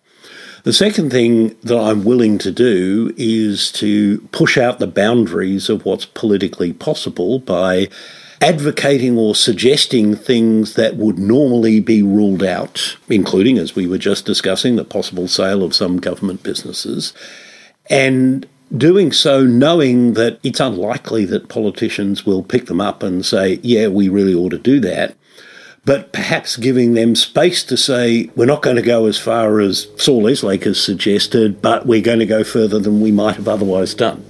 The 0.62 0.72
second 0.72 1.10
thing 1.10 1.56
that 1.62 1.78
I'm 1.78 2.04
willing 2.04 2.38
to 2.38 2.50
do 2.50 3.12
is 3.18 3.70
to 3.72 4.20
push 4.32 4.56
out 4.56 4.78
the 4.78 4.86
boundaries 4.86 5.68
of 5.68 5.84
what's 5.84 6.06
politically 6.06 6.72
possible 6.72 7.38
by 7.38 7.88
advocating 8.40 9.16
or 9.16 9.34
suggesting 9.34 10.14
things 10.14 10.74
that 10.74 10.96
would 10.96 11.18
normally 11.18 11.80
be 11.80 12.02
ruled 12.02 12.42
out, 12.42 12.96
including, 13.08 13.58
as 13.58 13.74
we 13.74 13.86
were 13.86 13.98
just 13.98 14.26
discussing, 14.26 14.76
the 14.76 14.84
possible 14.84 15.28
sale 15.28 15.62
of 15.62 15.74
some 15.74 15.98
government 15.98 16.42
businesses, 16.42 17.12
and 17.88 18.46
doing 18.76 19.12
so 19.12 19.44
knowing 19.44 20.14
that 20.14 20.40
it's 20.42 20.60
unlikely 20.60 21.24
that 21.24 21.48
politicians 21.48 22.26
will 22.26 22.42
pick 22.42 22.66
them 22.66 22.80
up 22.80 23.02
and 23.02 23.24
say, 23.24 23.60
yeah, 23.62 23.88
we 23.88 24.08
really 24.08 24.34
ought 24.34 24.50
to 24.50 24.58
do 24.58 24.80
that 24.80 25.14
but 25.84 26.12
perhaps 26.12 26.56
giving 26.56 26.94
them 26.94 27.14
space 27.14 27.62
to 27.64 27.76
say, 27.76 28.30
we're 28.34 28.46
not 28.46 28.62
going 28.62 28.76
to 28.76 28.82
go 28.82 29.06
as 29.06 29.18
far 29.18 29.60
as 29.60 29.86
Saul 29.96 30.24
Eslake 30.24 30.64
has 30.64 30.82
suggested, 30.82 31.60
but 31.60 31.86
we're 31.86 32.00
going 32.00 32.20
to 32.20 32.26
go 32.26 32.42
further 32.42 32.78
than 32.78 33.00
we 33.00 33.12
might 33.12 33.36
have 33.36 33.48
otherwise 33.48 33.94
done. 33.94 34.24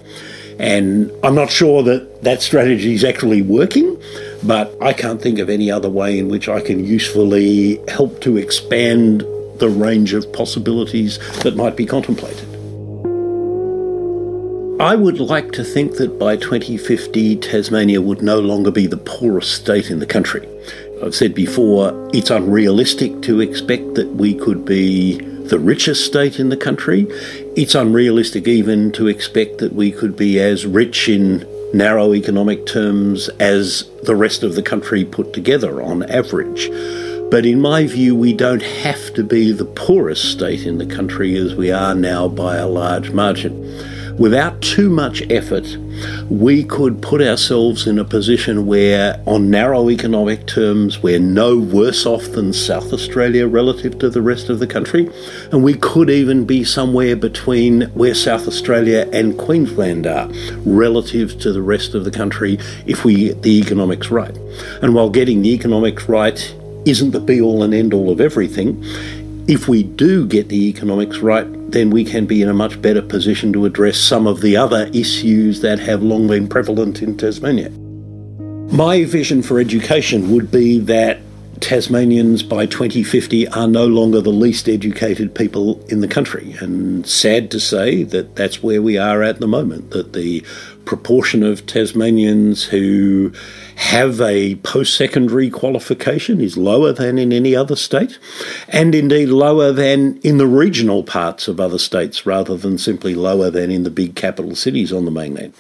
And 0.59 1.11
I'm 1.23 1.35
not 1.35 1.51
sure 1.51 1.83
that 1.83 2.23
that 2.23 2.43
strategy 2.43 2.95
is 2.95 3.05
actually 3.05 3.43
working, 3.43 4.01
but 4.43 4.75
I 4.81 4.93
can't 4.93 5.21
think 5.21 5.39
of 5.39 5.49
any 5.51 5.71
other 5.71 5.91
way 5.91 6.19
in 6.19 6.29
which 6.29 6.49
I 6.49 6.61
can 6.61 6.85
usefully 6.85 7.81
help 7.89 8.21
to 8.23 8.37
expand 8.37 9.23
the 9.59 9.69
range 9.69 10.15
of 10.15 10.33
possibilities 10.33 11.19
that 11.41 11.57
might 11.57 11.77
be 11.77 11.87
contemplated. 11.87 12.49
I 14.81 14.97
would 14.97 15.21
like 15.21 15.53
to 15.53 15.63
think 15.63 15.99
that 15.99 16.19
by 16.19 16.37
2050, 16.37 17.37
Tasmania 17.37 18.03
would 18.03 18.23
no 18.23 18.41
longer 18.41 18.73
be 18.73 18.89
the 18.89 18.97
poorest 18.97 19.53
state 19.53 19.89
in 19.89 20.01
the 20.01 20.07
country. 20.07 20.49
I've 21.03 21.15
said 21.15 21.35
before, 21.35 22.11
it's 22.13 22.31
unrealistic 22.31 23.23
to 23.23 23.41
expect 23.41 23.95
that 23.95 24.09
we 24.15 24.35
could 24.35 24.65
be 24.65 25.19
the 25.45 25.59
richest 25.59 26.05
state 26.05 26.41
in 26.41 26.49
the 26.49 26.57
country. 26.57 27.07
It's 27.57 27.77
unrealistic 27.77 28.49
even 28.49 28.91
to 28.93 29.07
expect 29.07 29.59
that 29.59 29.73
we 29.73 29.93
could 29.93 30.17
be 30.17 30.41
as 30.41 30.67
rich 30.67 31.09
in 31.09 31.47
narrow 31.73 32.13
economic 32.13 32.67
terms 32.67 33.29
as 33.39 33.89
the 34.03 34.17
rest 34.17 34.43
of 34.43 34.57
the 34.57 34.63
country 34.63 35.05
put 35.05 35.33
together 35.33 35.81
on 35.81 36.03
average. 36.11 36.69
But 37.31 37.47
in 37.47 37.61
my 37.61 37.87
view, 37.87 38.17
we 38.17 38.33
don't 38.33 38.63
have 38.63 39.15
to 39.15 39.23
be 39.23 39.53
the 39.53 39.65
poorest 39.65 40.25
state 40.33 40.67
in 40.67 40.79
the 40.79 40.87
country 40.87 41.37
as 41.37 41.55
we 41.55 41.71
are 41.71 41.95
now 41.95 42.27
by 42.27 42.57
a 42.57 42.67
large 42.67 43.13
margin 43.13 43.55
without 44.19 44.61
too 44.61 44.91
much 44.91 45.23
effort, 45.31 45.77
we 46.29 46.65
could 46.65 47.01
put 47.03 47.21
ourselves 47.21 47.87
in 47.87 47.99
a 47.99 48.05
position 48.05 48.67
where, 48.67 49.21
on 49.27 49.51
narrow 49.51 49.91
economic 49.91 50.47
terms, 50.47 51.03
we're 51.03 51.19
no 51.19 51.59
worse 51.59 52.07
off 52.07 52.25
than 52.33 52.53
South 52.53 52.93
Australia 52.93 53.47
relative 53.47 53.99
to 53.99 54.11
the 54.11 54.23
rest 54.23 54.49
of 54.49 54.59
the 54.59 54.67
country. 54.67 55.11
And 55.53 55.63
we 55.63 55.75
could 55.75 56.11
even 56.11 56.45
be 56.45 56.65
somewhere 56.65 57.17
between 57.17 57.83
where 57.95 58.15
South 58.15 58.47
Australia 58.47 59.09
and 59.13 59.39
Queensland 59.39 60.07
are 60.07 60.29
relative 60.65 61.39
to 61.41 61.53
the 61.53 61.63
rest 61.63 61.95
of 61.95 62.05
the 62.05 62.11
country 62.11 62.59
if 62.87 63.05
we 63.05 63.29
get 63.29 63.43
the 63.43 63.59
economics 63.59 64.11
right. 64.11 64.37
And 64.83 64.95
while 64.95 65.11
getting 65.11 65.43
the 65.43 65.53
economics 65.53 66.09
right 66.09 66.55
isn't 66.85 67.13
the 67.13 67.21
be 67.21 67.41
all 67.41 67.63
and 67.63 67.73
end 67.73 67.95
all 67.95 68.11
of 68.11 68.21
everything, 68.21 68.85
if 69.47 69.69
we 69.69 69.83
do 69.83 70.27
get 70.27 70.49
the 70.49 70.69
economics 70.69 71.19
right, 71.19 71.47
then 71.75 71.91
we 71.91 72.05
can 72.05 72.25
be 72.25 72.41
in 72.41 72.49
a 72.49 72.55
much 72.55 72.81
better 72.81 73.03
position 73.03 73.53
to 73.53 73.67
address 73.67 73.99
some 73.99 74.27
of 74.27 74.41
the 74.41 74.57
other 74.57 74.89
issues 74.95 75.61
that 75.61 75.79
have 75.81 76.03
long 76.03 76.29
been 76.29 76.49
prevalent 76.49 77.03
in 77.03 77.17
Tasmania. 77.17 77.71
My 78.73 79.05
vision 79.05 79.43
for 79.43 79.59
education 79.59 80.31
would 80.33 80.51
be 80.51 80.79
that 80.79 81.21
Tasmanians 81.61 82.43
by 82.43 82.67
2050 82.67 83.49
are 83.49 83.69
no 83.69 83.87
longer 83.87 84.21
the 84.21 84.31
least 84.31 84.69
educated 84.69 85.35
people 85.35 85.85
in 85.89 86.01
the 86.01 86.09
country. 86.09 86.55
And 86.61 87.07
sad 87.07 87.51
to 87.53 87.61
say 87.61 88.03
that 88.05 88.37
that's 88.37 88.63
where 88.63 88.83
we 88.83 88.97
are 88.97 89.23
at 89.23 89.41
the 89.41 89.47
moment, 89.47 89.91
that 89.91 90.13
the 90.13 90.41
proportion 90.85 91.43
of 91.43 91.67
Tasmanians 91.67 92.65
who 92.65 93.33
have 93.77 94.21
a 94.21 94.57
post 94.57 94.97
secondary 94.97 95.51
qualification 95.51 96.41
is 96.41 96.57
lower 96.57 96.93
than 96.93 97.19
in 97.19 97.33
any 97.33 97.55
other 97.55 97.77
state, 97.77 98.19
and 98.69 98.95
indeed 98.95 99.29
lower 99.29 99.73
than 99.73 100.19
in 100.19 100.39
the 100.39 100.47
regional 100.47 101.03
parts 101.03 101.49
of 101.49 101.61
other 101.61 101.79
states 101.79 102.27
rather 102.27 102.57
than 102.57 102.79
simply 102.79 103.15
lower 103.15 103.51
than 103.51 103.71
in 103.71 103.83
the 103.83 103.91
big 103.91 104.15
capital 104.15 104.55
cities 104.55 104.93
on 104.93 105.05
the 105.05 105.11
mainland. 105.11 105.53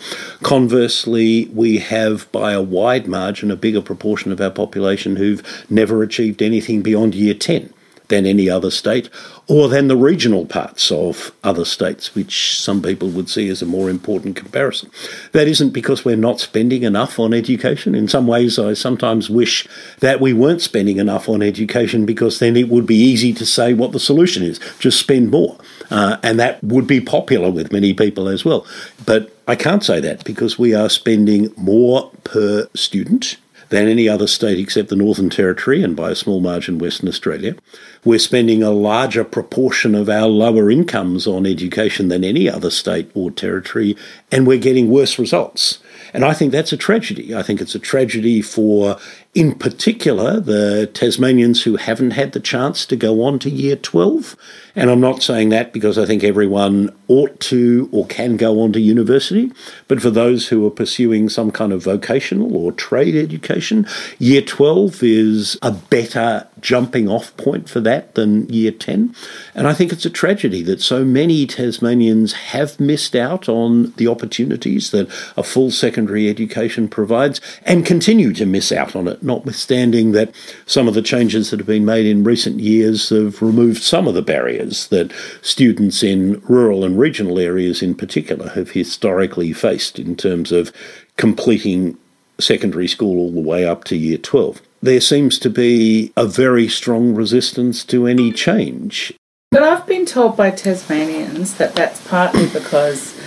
Conversely, 0.42 1.46
we 1.52 1.78
have 1.78 2.30
by 2.32 2.52
a 2.52 2.62
wide 2.62 3.06
margin 3.06 3.50
a 3.50 3.56
bigger 3.56 3.82
proportion 3.82 4.32
of 4.32 4.40
our 4.40 4.50
population 4.50 5.16
who've 5.16 5.64
never 5.70 6.02
achieved 6.02 6.42
anything 6.42 6.82
beyond 6.82 7.14
year 7.14 7.34
10 7.34 7.72
than 8.14 8.26
any 8.26 8.48
other 8.48 8.70
state, 8.70 9.10
or 9.48 9.68
than 9.68 9.88
the 9.88 9.96
regional 9.96 10.46
parts 10.46 10.92
of 10.92 11.32
other 11.42 11.64
states, 11.64 12.14
which 12.14 12.60
some 12.60 12.80
people 12.80 13.08
would 13.08 13.28
see 13.28 13.48
as 13.48 13.60
a 13.60 13.66
more 13.66 13.90
important 13.90 14.36
comparison. 14.36 14.88
That 15.32 15.48
isn't 15.48 15.70
because 15.70 16.04
we're 16.04 16.16
not 16.16 16.38
spending 16.40 16.84
enough 16.84 17.18
on 17.18 17.34
education. 17.34 17.94
In 17.94 18.06
some 18.08 18.26
ways, 18.28 18.58
I 18.58 18.74
sometimes 18.74 19.28
wish 19.28 19.66
that 19.98 20.20
we 20.20 20.32
weren't 20.32 20.62
spending 20.62 20.98
enough 20.98 21.28
on 21.28 21.42
education 21.42 22.06
because 22.06 22.38
then 22.38 22.56
it 22.56 22.68
would 22.68 22.86
be 22.86 22.96
easy 22.96 23.32
to 23.34 23.44
say 23.44 23.74
what 23.74 23.92
the 23.92 24.00
solution 24.00 24.44
is 24.44 24.60
just 24.78 25.00
spend 25.00 25.30
more. 25.30 25.58
Uh, 25.90 26.16
and 26.22 26.38
that 26.38 26.62
would 26.62 26.86
be 26.86 27.00
popular 27.00 27.50
with 27.50 27.72
many 27.72 27.92
people 27.92 28.28
as 28.28 28.44
well. 28.44 28.64
But 29.04 29.36
I 29.46 29.56
can't 29.56 29.84
say 29.84 30.00
that 30.00 30.24
because 30.24 30.58
we 30.58 30.72
are 30.74 30.88
spending 30.88 31.52
more 31.56 32.10
per 32.22 32.68
student 32.74 33.36
than 33.74 33.88
any 33.88 34.08
other 34.08 34.28
state 34.28 34.56
except 34.56 34.88
the 34.88 34.94
Northern 34.94 35.28
Territory 35.28 35.82
and 35.82 35.96
by 35.96 36.12
a 36.12 36.14
small 36.14 36.40
margin 36.40 36.78
Western 36.78 37.08
Australia. 37.08 37.56
We're 38.04 38.20
spending 38.20 38.62
a 38.62 38.70
larger 38.70 39.24
proportion 39.24 39.96
of 39.96 40.08
our 40.08 40.28
lower 40.28 40.70
incomes 40.70 41.26
on 41.26 41.44
education 41.44 42.06
than 42.06 42.22
any 42.22 42.48
other 42.48 42.70
state 42.70 43.10
or 43.14 43.32
territory, 43.32 43.96
and 44.30 44.46
we're 44.46 44.58
getting 44.60 44.90
worse 44.90 45.18
results. 45.18 45.80
And 46.12 46.24
I 46.24 46.34
think 46.34 46.52
that's 46.52 46.72
a 46.72 46.76
tragedy. 46.76 47.34
I 47.34 47.42
think 47.42 47.60
it's 47.60 47.74
a 47.74 47.80
tragedy 47.80 48.42
for, 48.42 48.96
in 49.34 49.52
particular, 49.52 50.38
the 50.38 50.86
Tasmanians 50.94 51.64
who 51.64 51.74
haven't 51.74 52.12
had 52.12 52.32
the 52.32 52.40
chance 52.40 52.86
to 52.86 52.94
go 52.94 53.24
on 53.24 53.40
to 53.40 53.50
year 53.50 53.74
12. 53.74 54.36
And 54.76 54.90
I'm 54.90 55.00
not 55.00 55.22
saying 55.22 55.48
that 55.48 55.72
because 55.72 55.98
I 55.98 56.06
think 56.06 56.22
everyone 56.22 56.94
ought 57.08 57.38
to 57.40 57.88
or 57.92 58.06
can 58.06 58.36
go 58.36 58.60
on 58.60 58.72
to 58.72 58.80
university, 58.80 59.52
but 59.88 60.00
for 60.00 60.10
those 60.10 60.48
who 60.48 60.66
are 60.66 60.70
pursuing 60.70 61.28
some 61.28 61.50
kind 61.50 61.72
of 61.72 61.82
vocational 61.82 62.56
or 62.56 62.72
trade 62.72 63.14
education, 63.14 63.86
year 64.18 64.40
12 64.40 65.02
is 65.02 65.58
a 65.62 65.72
better 65.72 66.46
jumping 66.60 67.08
off 67.08 67.36
point 67.36 67.68
for 67.68 67.80
that 67.80 68.14
than 68.14 68.48
year 68.48 68.72
10. 68.72 69.14
And 69.54 69.68
I 69.68 69.74
think 69.74 69.92
it's 69.92 70.06
a 70.06 70.10
tragedy 70.10 70.62
that 70.62 70.80
so 70.80 71.04
many 71.04 71.46
Tasmanians 71.46 72.32
have 72.32 72.80
missed 72.80 73.14
out 73.14 73.48
on 73.48 73.92
the 73.96 74.08
opportunities 74.08 74.90
that 74.90 75.08
a 75.36 75.42
full 75.42 75.70
secondary 75.70 76.28
education 76.28 76.88
provides 76.88 77.40
and 77.64 77.86
continue 77.86 78.32
to 78.32 78.46
miss 78.46 78.72
out 78.72 78.96
on 78.96 79.06
it, 79.06 79.22
notwithstanding 79.24 80.12
that 80.12 80.34
some 80.66 80.86
of 80.86 80.94
the 80.94 81.02
changes 81.02 81.50
that 81.50 81.58
have 81.58 81.66
been 81.66 81.84
made 81.84 82.06
in 82.06 82.24
recent 82.24 82.60
years 82.60 83.08
have 83.08 83.40
removed 83.42 83.82
some 83.82 84.06
of 84.06 84.14
the 84.14 84.22
barriers 84.22 84.88
that 84.88 85.12
students 85.42 86.02
in 86.02 86.40
rural 86.42 86.84
and 86.84 86.98
regional 86.98 87.38
areas 87.38 87.82
in 87.82 87.94
particular 87.94 88.50
have 88.50 88.70
historically 88.70 89.52
faced 89.52 89.98
in 89.98 90.14
terms 90.14 90.52
of 90.52 90.72
completing 91.16 91.96
secondary 92.38 92.88
school 92.88 93.18
all 93.18 93.32
the 93.32 93.40
way 93.40 93.64
up 93.64 93.84
to 93.84 93.96
year 93.96 94.18
12 94.18 94.60
there 94.84 95.00
seems 95.00 95.38
to 95.38 95.48
be 95.48 96.12
a 96.14 96.26
very 96.26 96.68
strong 96.68 97.14
resistance 97.14 97.84
to 97.84 98.06
any 98.06 98.30
change. 98.30 99.14
But 99.50 99.62
I've 99.62 99.86
been 99.86 100.04
told 100.04 100.36
by 100.36 100.50
Tasmanians 100.50 101.54
that 101.54 101.74
that's 101.74 102.06
partly 102.06 102.46
because 102.48 103.18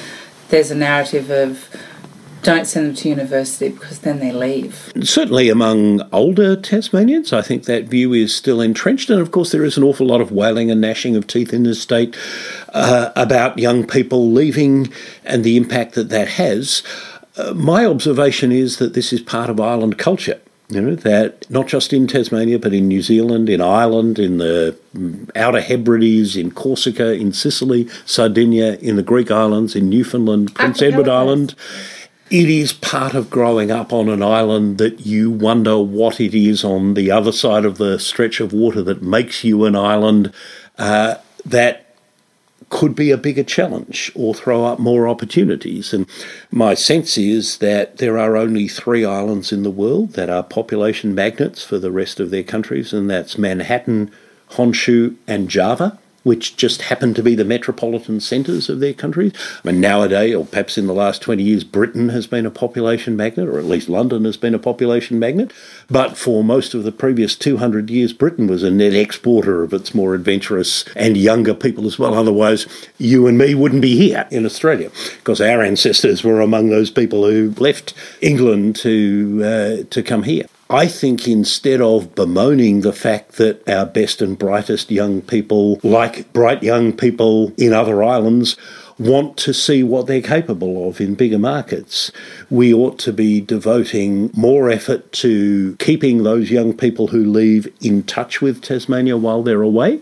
there's 0.49 0.69
a 0.69 0.75
narrative 0.75 1.31
of 1.31 1.67
don't 2.47 2.65
send 2.65 2.87
them 2.87 2.95
to 2.95 3.09
university 3.09 3.67
because 3.67 3.99
then 3.99 4.19
they 4.19 4.31
leave. 4.31 4.93
Certainly 5.01 5.49
among 5.49 6.01
older 6.13 6.55
Tasmanians, 6.55 7.33
I 7.33 7.41
think 7.41 7.65
that 7.65 7.89
view 7.89 8.13
is 8.13 8.33
still 8.33 8.61
entrenched. 8.61 9.09
And 9.09 9.19
of 9.19 9.31
course, 9.31 9.51
there 9.51 9.65
is 9.65 9.75
an 9.75 9.83
awful 9.83 10.07
lot 10.07 10.21
of 10.21 10.31
wailing 10.31 10.71
and 10.71 10.79
gnashing 10.79 11.17
of 11.17 11.27
teeth 11.27 11.51
in 11.51 11.63
the 11.63 11.75
state 11.75 12.15
uh, 12.69 13.11
about 13.17 13.59
young 13.59 13.85
people 13.85 14.31
leaving 14.31 14.87
and 15.25 15.43
the 15.43 15.57
impact 15.57 15.95
that 15.95 16.07
that 16.07 16.29
has. 16.29 16.83
Uh, 17.35 17.53
my 17.53 17.85
observation 17.85 18.53
is 18.53 18.77
that 18.77 18.93
this 18.93 19.11
is 19.11 19.19
part 19.19 19.49
of 19.49 19.59
island 19.59 19.97
culture. 19.97 20.39
You 20.69 20.81
know, 20.81 20.95
that 20.95 21.49
not 21.49 21.67
just 21.67 21.91
in 21.91 22.07
Tasmania, 22.07 22.59
but 22.59 22.73
in 22.73 22.87
New 22.87 23.01
Zealand, 23.01 23.49
in 23.49 23.59
Ireland, 23.59 24.19
in 24.19 24.37
the 24.37 24.77
Outer 25.35 25.61
Hebrides, 25.61 26.37
in 26.37 26.51
Corsica, 26.51 27.13
in 27.13 27.33
Sicily, 27.33 27.89
Sardinia, 28.05 28.77
in 28.77 28.95
the 28.95 29.03
Greek 29.03 29.31
islands, 29.31 29.75
in 29.75 29.89
Newfoundland, 29.89 30.55
Prince 30.55 30.81
Edward 30.81 31.09
Island. 31.09 31.53
It 32.29 32.49
is 32.49 32.73
part 32.73 33.13
of 33.13 33.29
growing 33.29 33.71
up 33.71 33.93
on 33.93 34.09
an 34.09 34.21
island 34.21 34.79
that 34.79 35.05
you 35.05 35.31
wonder 35.31 35.79
what 35.79 36.19
it 36.19 36.35
is 36.35 36.63
on 36.63 36.93
the 36.93 37.09
other 37.09 37.31
side 37.31 37.63
of 37.63 37.77
the 37.77 37.99
stretch 37.99 38.41
of 38.41 38.51
water 38.51 38.81
that 38.83 39.01
makes 39.01 39.45
you 39.45 39.63
an 39.63 39.77
island. 39.77 40.33
Uh, 40.77 41.15
that 41.45 41.95
could 42.69 42.95
be 42.95 43.11
a 43.11 43.17
bigger 43.17 43.43
challenge 43.43 44.11
or 44.13 44.33
throw 44.33 44.65
up 44.65 44.77
more 44.77 45.07
opportunities. 45.07 45.93
And 45.93 46.05
my 46.51 46.73
sense 46.73 47.17
is 47.17 47.59
that 47.59 47.97
there 47.97 48.17
are 48.17 48.35
only 48.35 48.67
three 48.67 49.05
islands 49.05 49.53
in 49.53 49.63
the 49.63 49.71
world 49.71 50.13
that 50.13 50.29
are 50.29 50.43
population 50.43 51.15
magnets 51.15 51.63
for 51.63 51.79
the 51.79 51.91
rest 51.91 52.19
of 52.19 52.29
their 52.29 52.43
countries, 52.43 52.91
and 52.91 53.09
that's 53.09 53.37
Manhattan, 53.37 54.11
Honshu, 54.51 55.15
and 55.27 55.49
Java 55.49 55.97
which 56.23 56.57
just 56.57 56.83
happen 56.83 57.13
to 57.13 57.23
be 57.23 57.35
the 57.35 57.45
metropolitan 57.45 58.19
centres 58.19 58.69
of 58.69 58.79
their 58.79 58.93
countries. 58.93 59.33
I 59.63 59.71
mean, 59.71 59.81
nowadays, 59.81 60.35
or 60.35 60.45
perhaps 60.45 60.77
in 60.77 60.87
the 60.87 60.93
last 60.93 61.21
20 61.21 61.41
years, 61.41 61.63
Britain 61.63 62.09
has 62.09 62.27
been 62.27 62.45
a 62.45 62.51
population 62.51 63.15
magnet, 63.15 63.47
or 63.47 63.57
at 63.57 63.65
least 63.65 63.89
London 63.89 64.25
has 64.25 64.37
been 64.37 64.53
a 64.53 64.59
population 64.59 65.19
magnet. 65.19 65.51
But 65.89 66.17
for 66.17 66.43
most 66.43 66.73
of 66.73 66.83
the 66.83 66.91
previous 66.91 67.35
200 67.35 67.89
years, 67.89 68.13
Britain 68.13 68.47
was 68.47 68.63
a 68.63 68.71
net 68.71 68.93
exporter 68.93 69.63
of 69.63 69.73
its 69.73 69.95
more 69.95 70.13
adventurous 70.13 70.83
and 70.95 71.15
younger 71.15 71.53
people 71.53 71.85
as 71.87 71.97
well. 71.97 72.13
Otherwise, 72.13 72.67
you 72.97 73.27
and 73.27 73.37
me 73.37 73.55
wouldn't 73.55 73.81
be 73.81 73.95
here 73.95 74.27
in 74.31 74.45
Australia, 74.45 74.91
because 75.17 75.39
our 75.39 75.61
ancestors 75.61 76.23
were 76.23 76.41
among 76.41 76.69
those 76.69 76.91
people 76.91 77.25
who 77.25 77.53
left 77.57 77.93
England 78.21 78.75
to, 78.77 79.41
uh, 79.43 79.83
to 79.89 80.03
come 80.03 80.23
here. 80.23 80.45
I 80.69 80.87
think 80.87 81.27
instead 81.27 81.79
of 81.79 82.13
bemoaning 82.13 82.81
the 82.81 82.91
fact 82.91 83.33
that 83.33 83.67
our 83.69 83.85
best 83.85 84.21
and 84.21 84.37
brightest 84.37 84.91
young 84.91 85.21
people, 85.21 85.79
like 85.81 86.31
bright 86.33 86.61
young 86.61 86.91
people 86.91 87.53
in 87.57 87.71
other 87.71 88.03
islands, 88.03 88.57
want 88.99 89.37
to 89.37 89.53
see 89.53 89.83
what 89.83 90.07
they're 90.07 90.21
capable 90.21 90.89
of 90.89 90.99
in 90.99 91.15
bigger 91.15 91.39
markets. 91.39 92.11
We 92.49 92.73
ought 92.73 92.99
to 92.99 93.13
be 93.13 93.39
devoting 93.39 94.31
more 94.33 94.69
effort 94.69 95.11
to 95.13 95.75
keeping 95.77 96.23
those 96.23 96.51
young 96.51 96.75
people 96.75 97.07
who 97.07 97.23
leave 97.23 97.71
in 97.79 98.03
touch 98.03 98.41
with 98.41 98.61
Tasmania 98.61 99.15
while 99.15 99.43
they're 99.43 99.61
away 99.61 100.01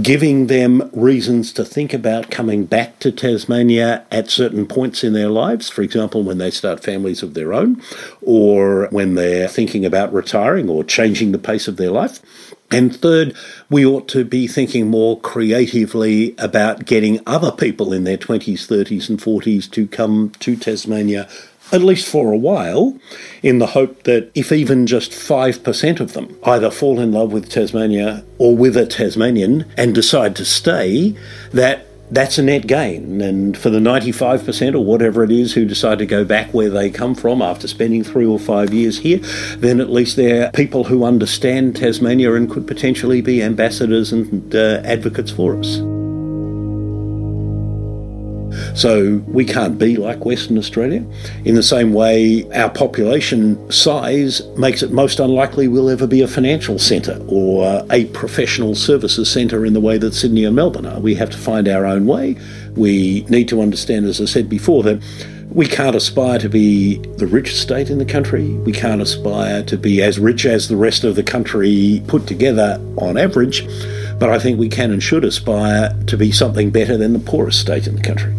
giving 0.00 0.46
them 0.46 0.88
reasons 0.92 1.52
to 1.52 1.64
think 1.64 1.92
about 1.92 2.30
coming 2.30 2.64
back 2.64 2.98
to 3.00 3.10
Tasmania 3.10 4.04
at 4.10 4.30
certain 4.30 4.66
points 4.66 5.02
in 5.02 5.14
their 5.14 5.28
lives, 5.28 5.68
for 5.68 5.82
example, 5.82 6.22
when 6.22 6.38
they 6.38 6.50
start 6.50 6.82
families 6.82 7.22
of 7.22 7.34
their 7.34 7.52
own, 7.52 7.82
or 8.22 8.86
when 8.90 9.16
they're 9.16 9.48
thinking 9.48 9.84
about 9.84 10.12
retiring 10.12 10.68
or 10.68 10.84
changing 10.84 11.32
the 11.32 11.38
pace 11.38 11.66
of 11.66 11.76
their 11.76 11.90
life. 11.90 12.20
And 12.70 12.94
third, 12.94 13.34
we 13.68 13.84
ought 13.84 14.06
to 14.08 14.24
be 14.24 14.46
thinking 14.46 14.88
more 14.88 15.18
creatively 15.18 16.36
about 16.38 16.84
getting 16.84 17.18
other 17.26 17.50
people 17.50 17.92
in 17.92 18.04
their 18.04 18.18
20s, 18.18 18.68
30s, 18.68 19.08
and 19.08 19.18
40s 19.18 19.68
to 19.72 19.88
come 19.88 20.30
to 20.38 20.54
Tasmania 20.54 21.28
at 21.72 21.82
least 21.82 22.08
for 22.08 22.32
a 22.32 22.36
while, 22.36 22.98
in 23.42 23.58
the 23.58 23.68
hope 23.68 24.04
that 24.04 24.30
if 24.34 24.52
even 24.52 24.86
just 24.86 25.12
5% 25.12 26.00
of 26.00 26.12
them 26.12 26.36
either 26.44 26.70
fall 26.70 27.00
in 27.00 27.12
love 27.12 27.32
with 27.32 27.48
Tasmania 27.48 28.24
or 28.38 28.56
with 28.56 28.76
a 28.76 28.86
Tasmanian 28.86 29.64
and 29.76 29.94
decide 29.94 30.34
to 30.36 30.44
stay, 30.44 31.16
that 31.52 31.86
that's 32.10 32.38
a 32.38 32.42
net 32.42 32.66
gain. 32.66 33.20
And 33.20 33.56
for 33.56 33.70
the 33.70 33.78
95% 33.78 34.74
or 34.74 34.84
whatever 34.84 35.22
it 35.22 35.30
is 35.30 35.54
who 35.54 35.64
decide 35.64 35.98
to 35.98 36.06
go 36.06 36.24
back 36.24 36.52
where 36.52 36.70
they 36.70 36.90
come 36.90 37.14
from 37.14 37.40
after 37.40 37.68
spending 37.68 38.02
three 38.02 38.26
or 38.26 38.38
five 38.38 38.74
years 38.74 38.98
here, 38.98 39.18
then 39.58 39.80
at 39.80 39.90
least 39.90 40.16
they're 40.16 40.50
people 40.50 40.84
who 40.84 41.04
understand 41.04 41.76
Tasmania 41.76 42.34
and 42.34 42.50
could 42.50 42.66
potentially 42.66 43.20
be 43.20 43.42
ambassadors 43.42 44.12
and 44.12 44.54
uh, 44.54 44.80
advocates 44.84 45.30
for 45.30 45.56
us. 45.56 45.80
So 48.80 49.22
we 49.26 49.44
can't 49.44 49.78
be 49.78 49.98
like 49.98 50.24
Western 50.24 50.56
Australia. 50.56 51.04
In 51.44 51.54
the 51.54 51.62
same 51.62 51.92
way, 51.92 52.50
our 52.52 52.70
population 52.70 53.70
size 53.70 54.40
makes 54.56 54.82
it 54.82 54.90
most 54.90 55.20
unlikely 55.20 55.68
we'll 55.68 55.90
ever 55.90 56.06
be 56.06 56.22
a 56.22 56.26
financial 56.26 56.78
centre 56.78 57.22
or 57.28 57.84
a 57.90 58.06
professional 58.06 58.74
services 58.74 59.30
centre 59.30 59.66
in 59.66 59.74
the 59.74 59.82
way 59.82 59.98
that 59.98 60.14
Sydney 60.14 60.44
and 60.44 60.56
Melbourne 60.56 60.86
are. 60.86 60.98
We 60.98 61.14
have 61.16 61.28
to 61.28 61.36
find 61.36 61.68
our 61.68 61.84
own 61.84 62.06
way. 62.06 62.38
We 62.74 63.26
need 63.28 63.50
to 63.50 63.60
understand, 63.60 64.06
as 64.06 64.18
I 64.18 64.24
said 64.24 64.48
before, 64.48 64.82
that 64.84 65.02
we 65.50 65.66
can't 65.66 65.94
aspire 65.94 66.38
to 66.38 66.48
be 66.48 67.00
the 67.18 67.26
richest 67.26 67.60
state 67.60 67.90
in 67.90 67.98
the 67.98 68.06
country. 68.06 68.48
We 68.48 68.72
can't 68.72 69.02
aspire 69.02 69.62
to 69.64 69.76
be 69.76 70.00
as 70.00 70.18
rich 70.18 70.46
as 70.46 70.68
the 70.68 70.76
rest 70.76 71.04
of 71.04 71.16
the 71.16 71.22
country 71.22 72.02
put 72.06 72.26
together 72.26 72.80
on 72.96 73.18
average. 73.18 73.66
But 74.18 74.30
I 74.30 74.38
think 74.38 74.58
we 74.58 74.70
can 74.70 74.90
and 74.90 75.02
should 75.02 75.26
aspire 75.26 75.94
to 76.06 76.16
be 76.16 76.32
something 76.32 76.70
better 76.70 76.96
than 76.96 77.12
the 77.12 77.18
poorest 77.18 77.60
state 77.60 77.86
in 77.86 77.96
the 77.96 78.02
country. 78.02 78.34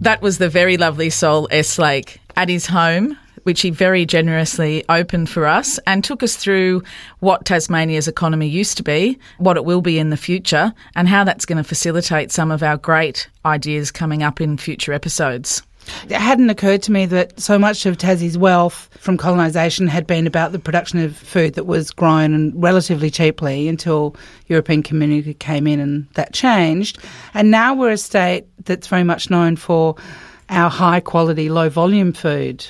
That 0.00 0.22
was 0.22 0.38
the 0.38 0.48
very 0.48 0.76
lovely 0.76 1.10
Saul 1.10 1.48
Eslake 1.48 2.18
at 2.36 2.48
his 2.48 2.66
home, 2.66 3.18
which 3.42 3.62
he 3.62 3.70
very 3.70 4.06
generously 4.06 4.84
opened 4.88 5.28
for 5.28 5.44
us 5.44 5.80
and 5.88 6.04
took 6.04 6.22
us 6.22 6.36
through 6.36 6.84
what 7.18 7.44
Tasmania's 7.44 8.06
economy 8.06 8.46
used 8.46 8.76
to 8.76 8.84
be, 8.84 9.18
what 9.38 9.56
it 9.56 9.64
will 9.64 9.80
be 9.80 9.98
in 9.98 10.10
the 10.10 10.16
future, 10.16 10.72
and 10.94 11.08
how 11.08 11.24
that's 11.24 11.44
going 11.44 11.56
to 11.56 11.64
facilitate 11.64 12.30
some 12.30 12.52
of 12.52 12.62
our 12.62 12.76
great 12.76 13.28
ideas 13.44 13.90
coming 13.90 14.22
up 14.22 14.40
in 14.40 14.56
future 14.56 14.92
episodes. 14.92 15.62
It 16.04 16.12
hadn't 16.12 16.50
occurred 16.50 16.82
to 16.84 16.92
me 16.92 17.06
that 17.06 17.38
so 17.40 17.58
much 17.58 17.86
of 17.86 17.98
Tassie's 17.98 18.38
wealth 18.38 18.88
from 18.98 19.16
colonisation 19.16 19.86
had 19.86 20.06
been 20.06 20.26
about 20.26 20.52
the 20.52 20.58
production 20.58 20.98
of 21.00 21.16
food 21.16 21.54
that 21.54 21.64
was 21.64 21.90
grown 21.90 22.34
and 22.34 22.52
relatively 22.62 23.10
cheaply 23.10 23.68
until 23.68 24.16
European 24.46 24.82
community 24.82 25.34
came 25.34 25.66
in 25.66 25.80
and 25.80 26.06
that 26.14 26.32
changed. 26.32 26.98
And 27.34 27.50
now 27.50 27.74
we're 27.74 27.92
a 27.92 27.96
state 27.98 28.46
that's 28.64 28.86
very 28.86 29.04
much 29.04 29.30
known 29.30 29.56
for 29.56 29.96
our 30.48 30.70
high 30.70 31.00
quality, 31.00 31.48
low 31.48 31.68
volume 31.68 32.12
food. 32.12 32.66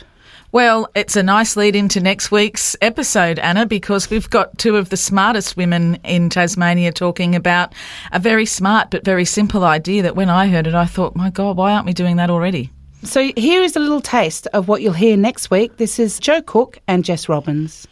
Well, 0.50 0.88
it's 0.94 1.14
a 1.14 1.22
nice 1.22 1.56
lead 1.56 1.76
into 1.76 2.00
next 2.00 2.30
week's 2.30 2.74
episode, 2.80 3.38
Anna, 3.38 3.66
because 3.66 4.08
we've 4.08 4.30
got 4.30 4.56
two 4.56 4.76
of 4.76 4.88
the 4.88 4.96
smartest 4.96 5.58
women 5.58 5.96
in 6.04 6.30
Tasmania 6.30 6.90
talking 6.90 7.34
about 7.34 7.74
a 8.12 8.18
very 8.18 8.46
smart 8.46 8.90
but 8.90 9.04
very 9.04 9.26
simple 9.26 9.62
idea 9.62 10.02
that 10.04 10.16
when 10.16 10.30
I 10.30 10.48
heard 10.48 10.66
it, 10.66 10.74
I 10.74 10.86
thought, 10.86 11.14
my 11.14 11.28
God, 11.28 11.58
why 11.58 11.72
aren't 11.72 11.84
we 11.84 11.92
doing 11.92 12.16
that 12.16 12.30
already? 12.30 12.72
So 13.04 13.30
here 13.36 13.62
is 13.62 13.76
a 13.76 13.78
little 13.78 14.00
taste 14.00 14.48
of 14.48 14.66
what 14.66 14.82
you'll 14.82 14.92
hear 14.92 15.16
next 15.16 15.50
week. 15.50 15.76
This 15.76 16.00
is 16.00 16.18
Joe 16.18 16.42
Cook 16.42 16.80
and 16.88 17.04
Jess 17.04 17.28
Robbins. 17.28 17.86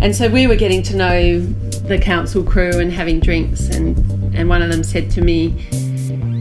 And 0.00 0.16
so 0.16 0.28
we 0.28 0.46
were 0.46 0.56
getting 0.56 0.82
to 0.84 0.96
know 0.96 1.40
the 1.40 1.98
council 1.98 2.42
crew 2.42 2.78
and 2.78 2.90
having 2.90 3.20
drinks, 3.20 3.68
and, 3.68 3.98
and 4.34 4.48
one 4.48 4.62
of 4.62 4.70
them 4.70 4.82
said 4.82 5.10
to 5.12 5.20
me, 5.20 5.48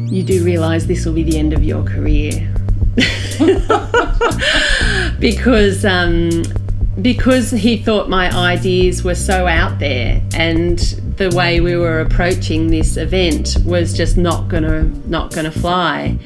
You 0.09 0.23
do 0.23 0.43
realise 0.43 0.85
this 0.85 1.05
will 1.05 1.13
be 1.13 1.23
the 1.23 1.38
end 1.38 1.51
of 1.51 1.65
your 1.65 1.83
career. 1.83 2.49
because 5.19 5.83
um, 5.83 6.43
because 7.01 7.51
he 7.51 7.75
thought 7.75 8.09
my 8.09 8.31
ideas 8.31 9.03
were 9.03 9.15
so 9.15 9.47
out 9.47 9.79
there 9.79 10.21
and 10.33 10.79
the 11.17 11.29
way 11.35 11.59
we 11.59 11.75
were 11.75 11.99
approaching 11.99 12.67
this 12.67 12.95
event 12.95 13.57
was 13.65 13.93
just 13.93 14.15
not 14.15 14.47
gonna 14.47 14.83
not 15.07 15.33
gonna 15.33 15.51
fly. 15.51 16.17